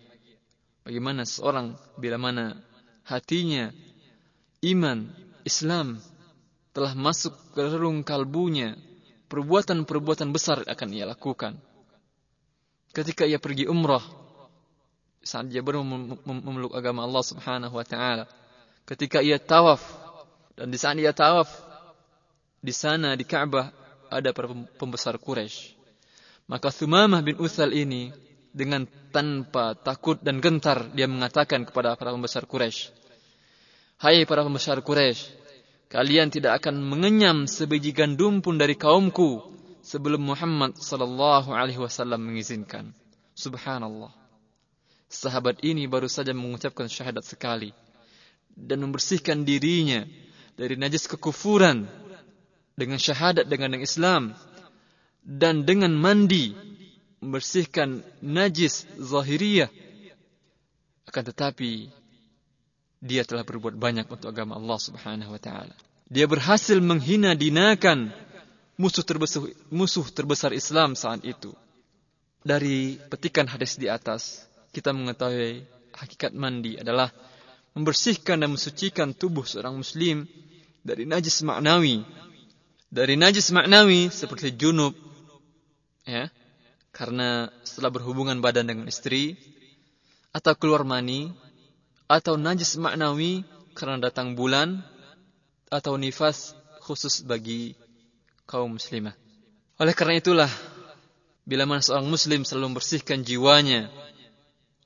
Bagaimana 0.88 1.28
seorang 1.28 1.76
bila 2.00 2.16
mana 2.16 2.56
hatinya 3.04 3.76
iman, 4.64 5.12
Islam 5.44 6.00
telah 6.72 6.96
masuk 6.96 7.36
ke 7.52 7.68
relung 7.68 8.08
kalbunya, 8.08 8.80
perbuatan-perbuatan 9.28 10.32
besar 10.32 10.64
akan 10.64 10.90
ia 10.96 11.04
lakukan. 11.04 11.60
Ketika 12.96 13.28
ia 13.28 13.36
pergi 13.36 13.68
umrah, 13.68 14.29
saat 15.20 15.52
dia 15.52 15.60
baru 15.60 15.84
memeluk 16.24 16.72
agama 16.72 17.04
Allah 17.04 17.24
Subhanahu 17.24 17.76
wa 17.76 17.86
taala. 17.86 18.26
Ketika 18.88 19.20
ia 19.20 19.38
tawaf 19.38 19.84
dan 20.56 20.72
di 20.72 20.80
saat 20.80 20.98
ia 20.98 21.12
tawaf 21.12 21.48
di 22.60 22.74
sana 22.76 23.16
di 23.16 23.24
Ka'bah 23.24 23.72
ada 24.10 24.34
para 24.34 24.50
pembesar 24.76 25.16
Quraisy. 25.22 25.78
Maka 26.50 26.74
Thumamah 26.74 27.22
bin 27.22 27.38
Uthal 27.38 27.72
ini 27.78 28.10
dengan 28.50 28.90
tanpa 29.14 29.78
takut 29.78 30.18
dan 30.18 30.42
gentar 30.42 30.90
dia 30.98 31.06
mengatakan 31.06 31.62
kepada 31.64 31.94
para 31.94 32.10
pembesar 32.10 32.50
Quraisy, 32.50 32.90
"Hai 34.02 34.26
para 34.26 34.42
pembesar 34.42 34.82
Quraisy, 34.82 35.30
kalian 35.94 36.34
tidak 36.34 36.66
akan 36.66 36.82
mengenyam 36.82 37.46
sebiji 37.46 37.94
gandum 37.94 38.42
pun 38.42 38.58
dari 38.58 38.74
kaumku 38.74 39.46
sebelum 39.86 40.26
Muhammad 40.26 40.74
sallallahu 40.82 41.54
alaihi 41.54 41.78
wasallam 41.78 42.26
mengizinkan." 42.26 42.98
Subhanallah 43.38 44.19
sahabat 45.10 45.66
ini 45.66 45.90
baru 45.90 46.06
saja 46.06 46.32
mengucapkan 46.32 46.86
syahadat 46.86 47.26
sekali 47.26 47.74
dan 48.54 48.80
membersihkan 48.86 49.42
dirinya 49.42 50.06
dari 50.54 50.78
najis 50.78 51.10
kekufuran 51.10 51.90
dengan 52.78 53.02
syahadat 53.02 53.50
dengan 53.50 53.76
Islam 53.82 54.38
dan 55.26 55.66
dengan 55.66 55.92
mandi 55.98 56.54
membersihkan 57.20 58.06
najis 58.24 58.88
zahiriyah 58.96 59.68
akan 61.10 61.24
tetapi 61.34 61.90
dia 63.02 63.24
telah 63.26 63.42
berbuat 63.42 63.74
banyak 63.80 64.06
untuk 64.06 64.30
agama 64.30 64.60
Allah 64.60 64.80
Subhanahu 64.80 65.34
wa 65.34 65.42
taala. 65.42 65.74
Dia 66.06 66.28
berhasil 66.30 66.78
menghina 66.78 67.34
dinakan 67.34 68.12
musuh 68.76 69.02
terbesar 69.02 69.50
musuh 69.72 70.06
terbesar 70.12 70.52
Islam 70.54 70.94
saat 70.94 71.24
itu. 71.26 71.56
Dari 72.40 72.96
petikan 73.12 73.44
hadis 73.52 73.76
di 73.76 73.92
atas, 73.92 74.48
kita 74.70 74.94
mengetahui 74.94 75.66
hakikat 75.94 76.32
mandi 76.32 76.78
adalah 76.78 77.10
membersihkan 77.74 78.42
dan 78.42 78.50
mensucikan 78.54 79.14
tubuh 79.14 79.46
seorang 79.46 79.78
muslim 79.78 80.26
dari 80.86 81.06
najis 81.06 81.42
maknawi. 81.46 82.06
Dari 82.90 83.14
najis 83.14 83.54
maknawi 83.54 84.10
seperti 84.10 84.54
junub 84.58 84.98
ya. 86.06 86.30
Karena 86.90 87.48
setelah 87.62 87.94
berhubungan 87.94 88.42
badan 88.42 88.66
dengan 88.66 88.86
istri 88.90 89.38
atau 90.34 90.58
keluar 90.58 90.82
mani 90.82 91.30
atau 92.10 92.34
najis 92.38 92.82
maknawi 92.82 93.46
karena 93.78 94.10
datang 94.10 94.34
bulan 94.34 94.82
atau 95.70 95.94
nifas 96.02 96.58
khusus 96.82 97.22
bagi 97.22 97.78
kaum 98.50 98.82
muslimah. 98.82 99.14
Oleh 99.78 99.94
karena 99.94 100.18
itulah 100.18 100.52
bila 101.46 101.70
mana 101.70 101.86
seorang 101.86 102.10
muslim 102.10 102.42
selalu 102.42 102.74
membersihkan 102.74 103.22
jiwanya 103.22 103.94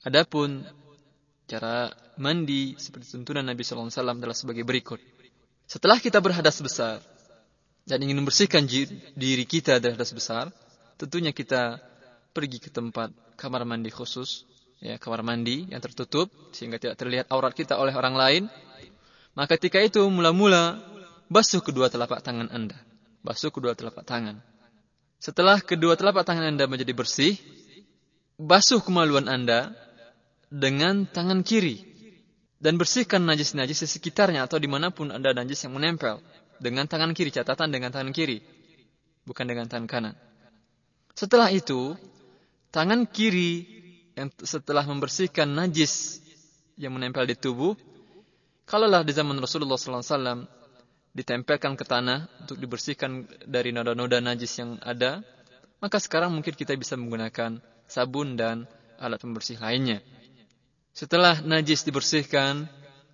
Adapun 0.00 0.64
Cara 1.46 1.94
mandi 2.18 2.74
seperti 2.74 3.14
tuntunan 3.14 3.46
Nabi 3.46 3.62
SAW 3.62 3.86
adalah 3.86 4.34
sebagai 4.34 4.66
berikut. 4.66 4.98
Setelah 5.66 6.02
kita 6.02 6.18
berhadas 6.18 6.58
besar 6.58 6.98
dan 7.86 8.02
ingin 8.02 8.18
membersihkan 8.18 8.66
diri 9.14 9.46
kita 9.46 9.78
dari 9.78 9.94
hadas 9.94 10.10
besar, 10.10 10.50
tentunya 10.98 11.30
kita 11.30 11.78
pergi 12.34 12.58
ke 12.58 12.70
tempat 12.74 13.14
kamar 13.38 13.62
mandi 13.62 13.94
khusus, 13.94 14.42
ya 14.82 14.98
kamar 14.98 15.22
mandi 15.22 15.70
yang 15.70 15.78
tertutup 15.78 16.26
sehingga 16.50 16.82
tidak 16.82 16.98
terlihat 16.98 17.26
aurat 17.30 17.54
kita 17.54 17.78
oleh 17.78 17.94
orang 17.94 18.18
lain. 18.18 18.42
Maka 19.38 19.54
ketika 19.54 19.78
itu 19.78 20.02
mula-mula 20.10 20.82
basuh 21.30 21.62
kedua 21.62 21.86
telapak 21.86 22.26
tangan 22.26 22.50
Anda. 22.50 22.74
Basuh 23.22 23.54
kedua 23.54 23.78
telapak 23.78 24.02
tangan. 24.02 24.42
Setelah 25.22 25.62
kedua 25.62 25.94
telapak 25.94 26.26
tangan 26.26 26.50
Anda 26.50 26.66
menjadi 26.66 26.90
bersih, 26.90 27.38
basuh 28.34 28.82
kemaluan 28.82 29.30
Anda 29.30 29.85
dengan 30.56 31.04
tangan 31.04 31.44
kiri 31.44 31.84
dan 32.56 32.80
bersihkan 32.80 33.20
najis-najis 33.28 33.84
di 33.84 33.88
sekitarnya 33.88 34.48
atau 34.48 34.56
di 34.56 34.64
mana 34.64 34.88
pun 34.88 35.12
ada 35.12 35.36
najis 35.36 35.68
yang 35.68 35.76
menempel 35.76 36.24
dengan 36.56 36.88
tangan 36.88 37.12
kiri 37.12 37.28
catatan 37.28 37.68
dengan 37.68 37.92
tangan 37.92 38.16
kiri 38.16 38.40
bukan 39.28 39.44
dengan 39.44 39.68
tangan 39.68 39.84
kanan. 39.84 40.14
Setelah 41.12 41.52
itu 41.52 41.92
tangan 42.72 43.04
kiri 43.04 43.68
yang 44.16 44.32
setelah 44.40 44.88
membersihkan 44.88 45.44
najis 45.52 46.24
yang 46.80 46.96
menempel 46.96 47.28
di 47.28 47.36
tubuh 47.36 47.76
kalaulah 48.64 49.04
di 49.04 49.12
zaman 49.12 49.36
Rasulullah 49.36 49.76
SAW 49.76 50.48
ditempelkan 51.12 51.76
ke 51.76 51.84
tanah 51.84 52.28
untuk 52.44 52.56
dibersihkan 52.60 53.28
dari 53.44 53.72
noda-noda 53.72 54.20
najis 54.24 54.52
yang 54.60 54.80
ada 54.80 55.20
maka 55.80 56.00
sekarang 56.00 56.32
mungkin 56.32 56.56
kita 56.56 56.72
bisa 56.76 56.96
menggunakan 56.96 57.60
sabun 57.88 58.36
dan 58.36 58.64
alat 59.00 59.20
pembersih 59.20 59.60
lainnya 59.60 60.00
setelah 60.96 61.44
najis 61.44 61.84
dibersihkan, 61.84 62.64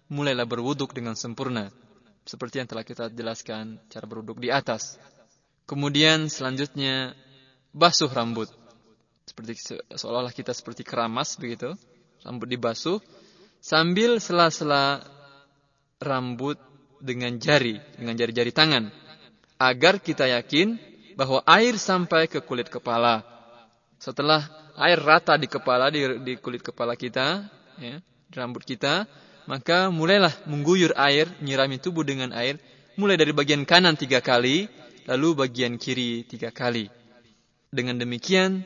mulailah 0.06 0.46
berwuduk 0.46 0.94
dengan 0.94 1.18
sempurna. 1.18 1.74
Seperti 2.22 2.62
yang 2.62 2.70
telah 2.70 2.86
kita 2.86 3.10
jelaskan 3.10 3.82
cara 3.90 4.06
berwuduk 4.06 4.38
di 4.38 4.54
atas. 4.54 5.02
Kemudian 5.66 6.30
selanjutnya 6.30 7.18
basuh 7.74 8.06
rambut. 8.06 8.46
Seperti 9.26 9.58
seolah-olah 9.98 10.30
kita 10.30 10.54
seperti 10.54 10.86
keramas 10.86 11.34
begitu. 11.34 11.74
Rambut 12.22 12.46
dibasuh 12.46 13.02
sambil 13.58 14.22
sela-sela 14.22 15.02
rambut 15.98 16.62
dengan 17.02 17.34
jari, 17.42 17.82
dengan 17.98 18.14
jari-jari 18.14 18.54
tangan. 18.54 18.94
Agar 19.58 19.98
kita 19.98 20.30
yakin 20.30 20.78
bahwa 21.18 21.42
air 21.50 21.74
sampai 21.74 22.30
ke 22.30 22.38
kulit 22.46 22.70
kepala. 22.70 23.26
Setelah 23.98 24.46
air 24.78 25.02
rata 25.02 25.34
di 25.34 25.50
kepala, 25.50 25.90
di, 25.90 26.02
di 26.22 26.38
kulit 26.38 26.62
kepala 26.62 26.94
kita, 26.94 27.46
ya, 27.78 28.00
rambut 28.34 28.64
kita, 28.64 29.06
maka 29.46 29.90
mulailah 29.90 30.32
mengguyur 30.46 30.94
air, 30.96 31.28
nyirami 31.42 31.78
tubuh 31.82 32.06
dengan 32.06 32.30
air, 32.32 32.58
mulai 32.96 33.16
dari 33.18 33.32
bagian 33.34 33.66
kanan 33.66 33.98
tiga 33.98 34.22
kali, 34.22 34.68
lalu 35.08 35.46
bagian 35.46 35.76
kiri 35.80 36.24
tiga 36.28 36.54
kali. 36.54 36.86
Dengan 37.72 37.96
demikian, 37.96 38.62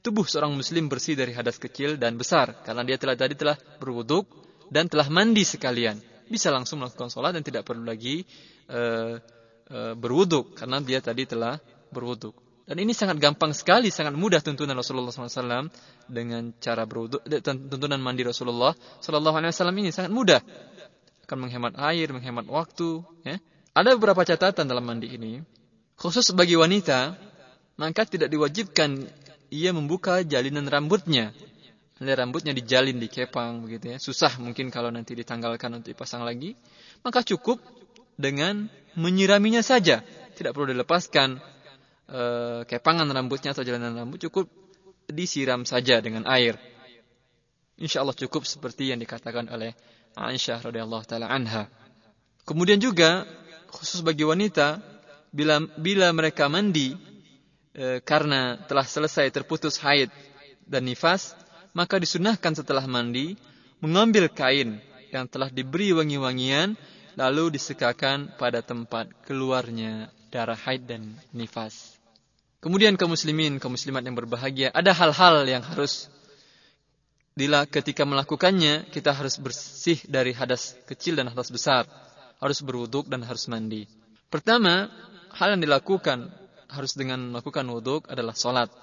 tubuh 0.00 0.24
seorang 0.24 0.54
muslim 0.54 0.86
bersih 0.86 1.18
dari 1.18 1.34
hadas 1.34 1.58
kecil 1.58 1.98
dan 1.98 2.16
besar, 2.16 2.62
karena 2.62 2.86
dia 2.86 2.96
telah 2.96 3.18
tadi 3.18 3.34
telah 3.34 3.58
berwuduk 3.82 4.24
dan 4.72 4.88
telah 4.88 5.10
mandi 5.10 5.42
sekalian. 5.44 5.98
Bisa 6.28 6.52
langsung 6.52 6.80
melakukan 6.80 7.08
sholat 7.08 7.32
dan 7.36 7.44
tidak 7.44 7.64
perlu 7.64 7.84
lagi 7.84 8.22
uh, 8.70 9.16
uh, 9.68 9.94
berwuduk, 9.96 10.56
karena 10.56 10.80
dia 10.80 11.00
tadi 11.02 11.28
telah 11.28 11.60
berwuduk. 11.92 12.47
Dan 12.68 12.84
ini 12.84 12.92
sangat 12.92 13.16
gampang 13.16 13.56
sekali, 13.56 13.88
sangat 13.88 14.12
mudah 14.12 14.44
tuntunan 14.44 14.76
Rasulullah 14.76 15.08
SAW 15.08 15.72
dengan 16.04 16.52
cara 16.60 16.84
berwudu. 16.84 17.24
Tuntunan 17.40 17.96
mandi 17.96 18.28
Rasulullah 18.28 18.76
SAW 19.00 19.72
ini 19.72 19.88
sangat 19.88 20.12
mudah. 20.12 20.44
Akan 21.24 21.40
menghemat 21.40 21.80
air, 21.80 22.12
menghemat 22.12 22.44
waktu. 22.44 23.00
Ya. 23.24 23.40
Ada 23.72 23.96
beberapa 23.96 24.20
catatan 24.20 24.68
dalam 24.68 24.84
mandi 24.84 25.08
ini. 25.08 25.40
Khusus 25.96 26.28
bagi 26.36 26.60
wanita, 26.60 27.16
maka 27.80 28.04
tidak 28.04 28.28
diwajibkan 28.28 29.08
ia 29.48 29.72
membuka 29.72 30.20
jalinan 30.20 30.68
rambutnya. 30.68 31.32
Nanti 31.98 32.12
rambutnya 32.14 32.52
dijalin, 32.52 33.00
dikepang 33.00 33.64
begitu 33.64 33.96
ya. 33.96 33.98
Susah 33.98 34.36
mungkin 34.38 34.68
kalau 34.68 34.92
nanti 34.92 35.16
ditanggalkan 35.16 35.72
untuk 35.72 35.96
dipasang 35.96 36.20
lagi. 36.20 36.52
Maka 37.00 37.24
cukup 37.24 37.64
dengan 38.20 38.68
menyiraminya 38.92 39.64
saja. 39.64 40.04
Tidak 40.36 40.52
perlu 40.52 40.76
dilepaskan 40.76 41.40
e, 42.08 42.22
kepangan 42.64 43.06
rambutnya 43.06 43.52
atau 43.52 43.62
jalanan 43.62 43.94
rambut 43.94 44.18
cukup 44.24 44.48
disiram 45.08 45.62
saja 45.68 46.00
dengan 46.00 46.24
air. 46.28 46.56
Insya 47.78 48.02
Allah 48.02 48.16
cukup 48.16 48.42
seperti 48.42 48.90
yang 48.90 48.98
dikatakan 48.98 49.46
oleh 49.52 49.76
Aisyah 50.18 50.66
radhiyallahu 50.66 51.04
taala 51.06 51.30
anha. 51.30 51.70
Kemudian 52.42 52.82
juga 52.82 53.28
khusus 53.70 54.02
bagi 54.02 54.26
wanita 54.26 54.80
bila 55.30 55.62
bila 55.78 56.10
mereka 56.10 56.48
mandi 56.48 56.96
e, 57.76 58.00
karena 58.02 58.58
telah 58.66 58.82
selesai 58.82 59.28
terputus 59.30 59.78
haid 59.78 60.08
dan 60.64 60.88
nifas, 60.88 61.36
maka 61.76 62.00
disunahkan 62.00 62.56
setelah 62.56 62.82
mandi 62.88 63.36
mengambil 63.78 64.26
kain 64.32 64.80
yang 65.14 65.30
telah 65.30 65.48
diberi 65.48 65.94
wangi-wangian 65.94 66.74
lalu 67.14 67.54
disekakan 67.54 68.34
pada 68.36 68.62
tempat 68.62 69.10
keluarnya 69.26 70.10
darah 70.30 70.58
haid 70.58 70.86
dan 70.86 71.14
nifas. 71.34 71.97
Kemudian 72.58 72.98
kaum 72.98 73.14
muslimin, 73.14 73.62
kaum 73.62 73.78
muslimat 73.78 74.02
yang 74.02 74.18
berbahagia, 74.18 74.74
ada 74.74 74.90
hal-hal 74.90 75.46
yang 75.46 75.62
harus 75.62 76.10
bila 77.38 77.62
ketika 77.70 78.02
melakukannya 78.02 78.90
kita 78.90 79.14
harus 79.14 79.38
bersih 79.38 80.02
dari 80.10 80.34
hadas 80.34 80.74
kecil 80.90 81.14
dan 81.14 81.30
hadas 81.30 81.54
besar, 81.54 81.86
harus 82.42 82.58
berwuduk 82.58 83.06
dan 83.06 83.22
harus 83.22 83.46
mandi. 83.46 83.86
Pertama, 84.26 84.90
hal 85.38 85.54
yang 85.54 85.62
dilakukan 85.62 86.34
harus 86.66 86.98
dengan 86.98 87.30
melakukan 87.30 87.62
wuduk 87.70 88.10
adalah 88.10 88.34
solat. 88.34 88.74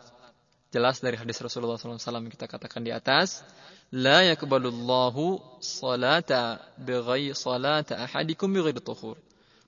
Jelas 0.71 1.03
dari 1.03 1.19
hadis 1.19 1.35
Rasulullah 1.43 1.75
SAW 1.75 1.99
yang 1.99 2.31
kita 2.31 2.47
katakan 2.47 2.79
di 2.79 2.95
atas, 2.95 3.43
la 3.91 4.23
yakbalullahu 4.23 5.59
salata 5.59 6.63
bighairi 6.79 7.35
salata 7.35 8.07
ahadikum 8.07 8.47
bighairi 8.47 8.79
tuhur. 8.79 9.19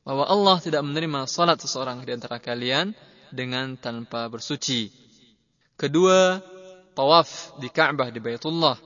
Bahwa 0.08 0.24
Allah 0.24 0.63
tidak 0.63 0.80
menerima 0.88 1.28
salat 1.28 1.60
seseorang 1.60 2.08
di 2.08 2.15
antara 2.15 2.39
kalian 2.39 2.96
dengan 3.32 3.76
tanpa 3.80 4.28
bersuci. 4.32 4.90
Kedua, 5.78 6.42
tawaf 6.98 7.58
di 7.62 7.70
Ka'bah 7.70 8.10
di 8.10 8.18
Baitullah 8.18 8.78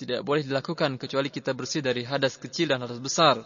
tidak 0.00 0.24
boleh 0.24 0.40
dilakukan 0.40 0.96
kecuali 0.96 1.28
kita 1.28 1.52
bersih 1.52 1.84
dari 1.84 2.08
hadas 2.08 2.40
kecil 2.40 2.72
dan 2.72 2.80
hadas 2.80 2.96
besar. 2.96 3.44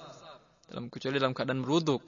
Dalam 0.71 0.87
kecuali 0.87 1.19
dalam 1.19 1.35
keadaan 1.35 1.67
berwuduk. 1.67 1.99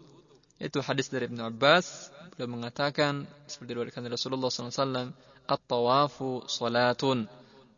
Itu 0.57 0.81
hadis 0.81 1.13
dari 1.13 1.29
Ibn 1.29 1.53
Abbas 1.53 2.15
beliau 2.33 2.49
mengatakan 2.49 3.29
seperti 3.45 3.77
diriwayatkan 3.77 4.09
Rasulullah 4.09 4.49
SAW, 4.49 5.13
at-tawafu 5.45 6.47
salatun. 6.49 7.29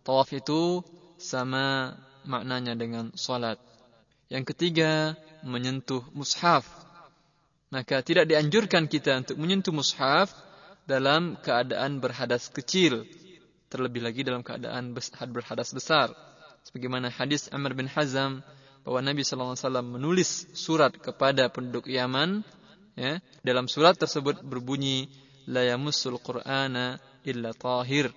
Tawaf 0.05 0.31
itu 0.31 0.85
sama 1.19 1.97
maknanya 2.29 2.79
dengan 2.79 3.11
salat. 3.19 3.59
Yang 4.29 4.55
ketiga, 4.55 5.17
menyentuh 5.43 6.05
mushaf 6.13 6.69
maka 7.69 8.01
tidak 8.01 8.29
dianjurkan 8.29 8.89
kita 8.89 9.25
untuk 9.25 9.37
menyentuh 9.37 9.73
mushaf 9.73 10.33
dalam 10.89 11.37
keadaan 11.45 12.01
berhadas 12.01 12.49
kecil. 12.49 13.05
Terlebih 13.69 14.01
lagi 14.01 14.25
dalam 14.25 14.41
keadaan 14.41 14.97
berhadas 15.29 15.77
besar. 15.77 16.09
Sebagaimana 16.65 17.13
hadis 17.13 17.53
Amr 17.53 17.77
bin 17.77 17.85
Hazam 17.85 18.41
bahwa 18.81 19.05
Nabi 19.05 19.21
SAW 19.21 19.85
menulis 19.85 20.49
surat 20.57 20.97
kepada 20.97 21.53
penduduk 21.53 21.85
Yaman. 21.85 22.41
Ya, 22.99 23.23
dalam 23.47 23.71
surat 23.71 23.95
tersebut 23.95 24.43
berbunyi, 24.43 25.07
La 25.49 25.65
yamussul 25.65 26.19
Qur'ana 26.21 26.99
illa 27.25 27.55
tahir 27.57 28.11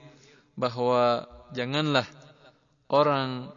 bahwa 0.57 1.27
janganlah 1.53 2.03
orang 2.91 3.51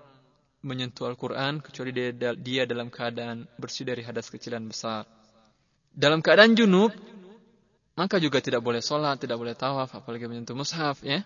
menyentuh 0.62 1.10
Al-Quran 1.10 1.58
kecuali 1.58 1.90
dia, 1.90 2.10
dia 2.34 2.62
dalam 2.64 2.90
keadaan 2.90 3.46
bersih 3.58 3.86
dari 3.86 4.02
hadas 4.06 4.30
kecil 4.30 4.54
dan 4.58 4.70
besar. 4.70 5.06
Dalam 5.94 6.18
keadaan 6.18 6.58
junub, 6.58 6.90
maka 7.94 8.18
juga 8.18 8.42
tidak 8.42 8.66
boleh 8.66 8.82
sholat, 8.82 9.22
tidak 9.22 9.38
boleh 9.38 9.54
tawaf, 9.54 9.94
apalagi 9.94 10.26
menyentuh 10.26 10.58
mushaf. 10.58 11.00
Ya. 11.06 11.22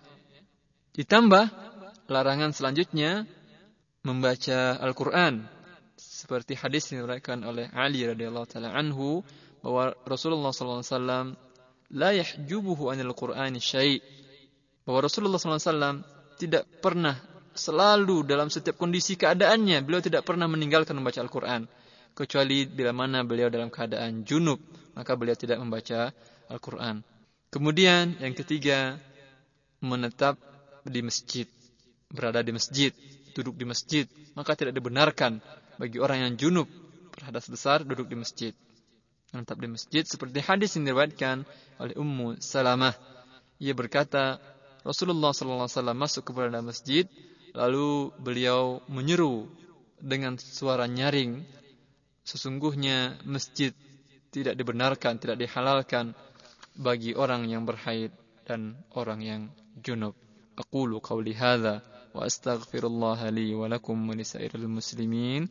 Ditambah 0.93 1.49
larangan 2.09 2.53
selanjutnya 2.53 3.25
membaca 4.05 4.77
Al-Quran. 4.77 5.49
Seperti 5.99 6.55
hadis 6.55 6.93
yang 6.93 7.05
diriwayatkan 7.05 7.43
oleh 7.43 7.73
Ali 7.73 8.05
radhiyallahu 8.05 8.47
taala 8.47 8.71
anhu 8.77 9.25
bahwa 9.65 9.97
Rasulullah 10.07 10.55
SAW 10.55 11.35
la 11.95 12.11
yahjubuhu 12.15 12.93
anil 12.93 13.17
Qur'ani 13.17 13.59
syai' 13.59 13.99
bahwa 14.85 15.05
Rasulullah 15.05 15.41
SAW 15.41 16.05
tidak 16.39 16.69
pernah 16.79 17.19
selalu 17.57 18.23
dalam 18.23 18.53
setiap 18.53 18.79
kondisi 18.79 19.19
keadaannya 19.19 19.83
beliau 19.83 19.99
tidak 19.99 20.23
pernah 20.23 20.47
meninggalkan 20.47 20.95
membaca 20.95 21.19
Al-Quran 21.19 21.67
kecuali 22.15 22.69
bila 22.69 22.93
mana 22.93 23.25
beliau 23.25 23.49
dalam 23.49 23.73
keadaan 23.73 24.23
junub 24.23 24.61
maka 24.95 25.15
beliau 25.15 25.39
tidak 25.39 25.63
membaca 25.63 26.11
Al-Quran. 26.51 27.05
Kemudian 27.49 28.19
yang 28.19 28.35
ketiga 28.35 28.99
menetap 29.81 30.37
di 30.85 31.01
masjid 31.05 31.47
berada 32.09 32.41
di 32.41 32.53
masjid 32.53 32.91
duduk 33.37 33.55
di 33.55 33.69
masjid 33.69 34.05
maka 34.35 34.57
tidak 34.57 34.75
dibenarkan 34.75 35.39
bagi 35.79 36.01
orang 36.03 36.27
yang 36.27 36.33
junub 36.35 36.69
berhadas 37.15 37.47
besar 37.47 37.85
duduk 37.87 38.09
di 38.11 38.17
masjid. 38.19 38.53
Menetap 39.31 39.61
di 39.61 39.69
masjid 39.69 40.05
seperti 40.09 40.41
hadis 40.41 40.73
yang 40.77 40.89
diriwayatkan 40.89 41.45
oleh 41.79 41.95
Ummu 42.01 42.41
Salamah. 42.41 42.97
Ia 43.61 43.77
berkata 43.77 44.41
Rasulullah 44.87 45.37
SAW 45.37 45.69
masuk 45.93 46.31
ke 46.31 46.33
dalam 46.33 46.65
masjid 46.65 47.05
Lalu 47.57 48.13
beliau 48.21 48.85
menyeru 48.87 49.49
dengan 49.99 50.37
suara 50.37 50.85
nyaring, 50.85 51.43
sesungguhnya 52.29 53.17
masjid 53.25 53.73
tidak 54.29 54.61
dibenarkan, 54.61 55.17
tidak 55.17 55.41
dihalalkan 55.41 56.13
bagi 56.77 57.17
orang 57.17 57.49
yang 57.49 57.65
berhaid 57.65 58.13
dan 58.45 58.77
orang 58.93 59.21
yang 59.25 59.43
junub. 59.81 60.13
Aqulu 60.61 61.01
qawli 61.01 61.33
hadha 61.33 61.81
wa 62.13 62.29
astaghfirullah 62.29 63.33
li 63.33 63.57
wa 63.57 63.65
lakum 63.65 63.97
wa 63.97 64.13
lisairil 64.13 64.69
muslimin. 64.69 65.49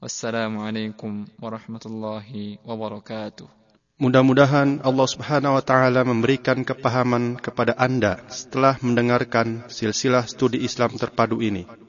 Wassalamualaikum 0.00 1.28
warahmatullahi 1.36 2.60
wabarakatuh. 2.64 3.48
Mudah-mudahan 3.94 4.82
Allah 4.82 5.06
Subhanahu 5.06 5.54
wa 5.54 5.62
taala 5.62 6.02
memberikan 6.02 6.66
kepahaman 6.66 7.38
kepada 7.38 7.78
Anda 7.78 8.26
setelah 8.26 8.74
mendengarkan 8.82 9.70
silsilah 9.70 10.26
studi 10.26 10.66
Islam 10.66 10.98
terpadu 10.98 11.38
ini. 11.38 11.83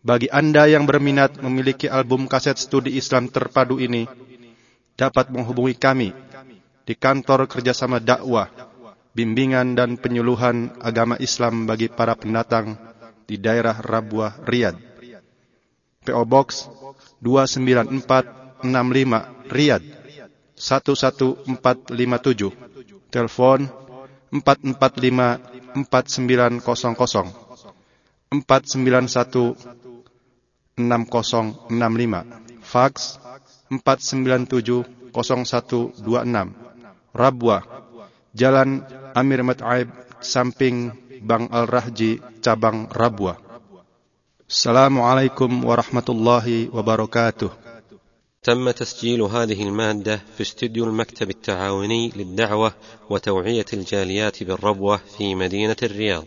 Bagi 0.00 0.32
Anda 0.32 0.64
yang 0.64 0.88
berminat 0.88 1.44
memiliki 1.44 1.84
album 1.84 2.24
kaset 2.24 2.56
studi 2.56 2.96
Islam 2.96 3.28
terpadu 3.28 3.76
ini, 3.76 4.08
dapat 4.96 5.28
menghubungi 5.28 5.76
kami 5.76 6.16
di 6.88 6.96
kantor 6.96 7.44
kerjasama 7.44 8.00
dakwah, 8.00 8.48
bimbingan 9.12 9.76
dan 9.76 10.00
penyuluhan 10.00 10.72
agama 10.80 11.20
Islam 11.20 11.68
bagi 11.68 11.92
para 11.92 12.16
pendatang 12.16 12.80
di 13.28 13.36
daerah 13.36 13.76
Rabuah, 13.76 14.40
Riyadh. 14.48 14.80
PO 16.00 16.24
Box 16.24 16.64
29465 17.20 19.52
Riyadh 19.52 19.84
11457. 20.56 22.56
Telepon 23.12 23.68
445 24.32 25.76
4900 25.76 27.50
491 28.30 29.79
6065. 30.78 32.24
Fax 32.62 33.18
497 33.70 34.84
0126. 35.12 36.54
Rabwa 37.14 37.62
Jalan 38.34 38.86
Amir 39.14 39.42
Mat'aib 39.42 39.88
samping 40.22 40.94
Bang 41.26 41.50
Al-Rahji 41.50 42.22
cabang 42.40 42.86
Rabwa. 42.94 43.34
Assalamualaikum 44.46 45.50
warahmatullahi 45.66 46.70
wabarakatuh. 46.70 47.50
تم 48.42 48.70
تسجيل 48.70 49.20
هذه 49.22 49.62
المادة 49.68 50.16
في 50.36 50.40
استديو 50.40 50.84
المكتب 50.84 51.30
التعاوني 51.30 52.08
للدعوة 52.16 52.72
وتوعية 53.10 53.64
الجاليات 53.72 54.42
بالربوة 54.42 54.96
في 54.96 55.34
مدينة 55.34 55.76
الرياض 55.82 56.24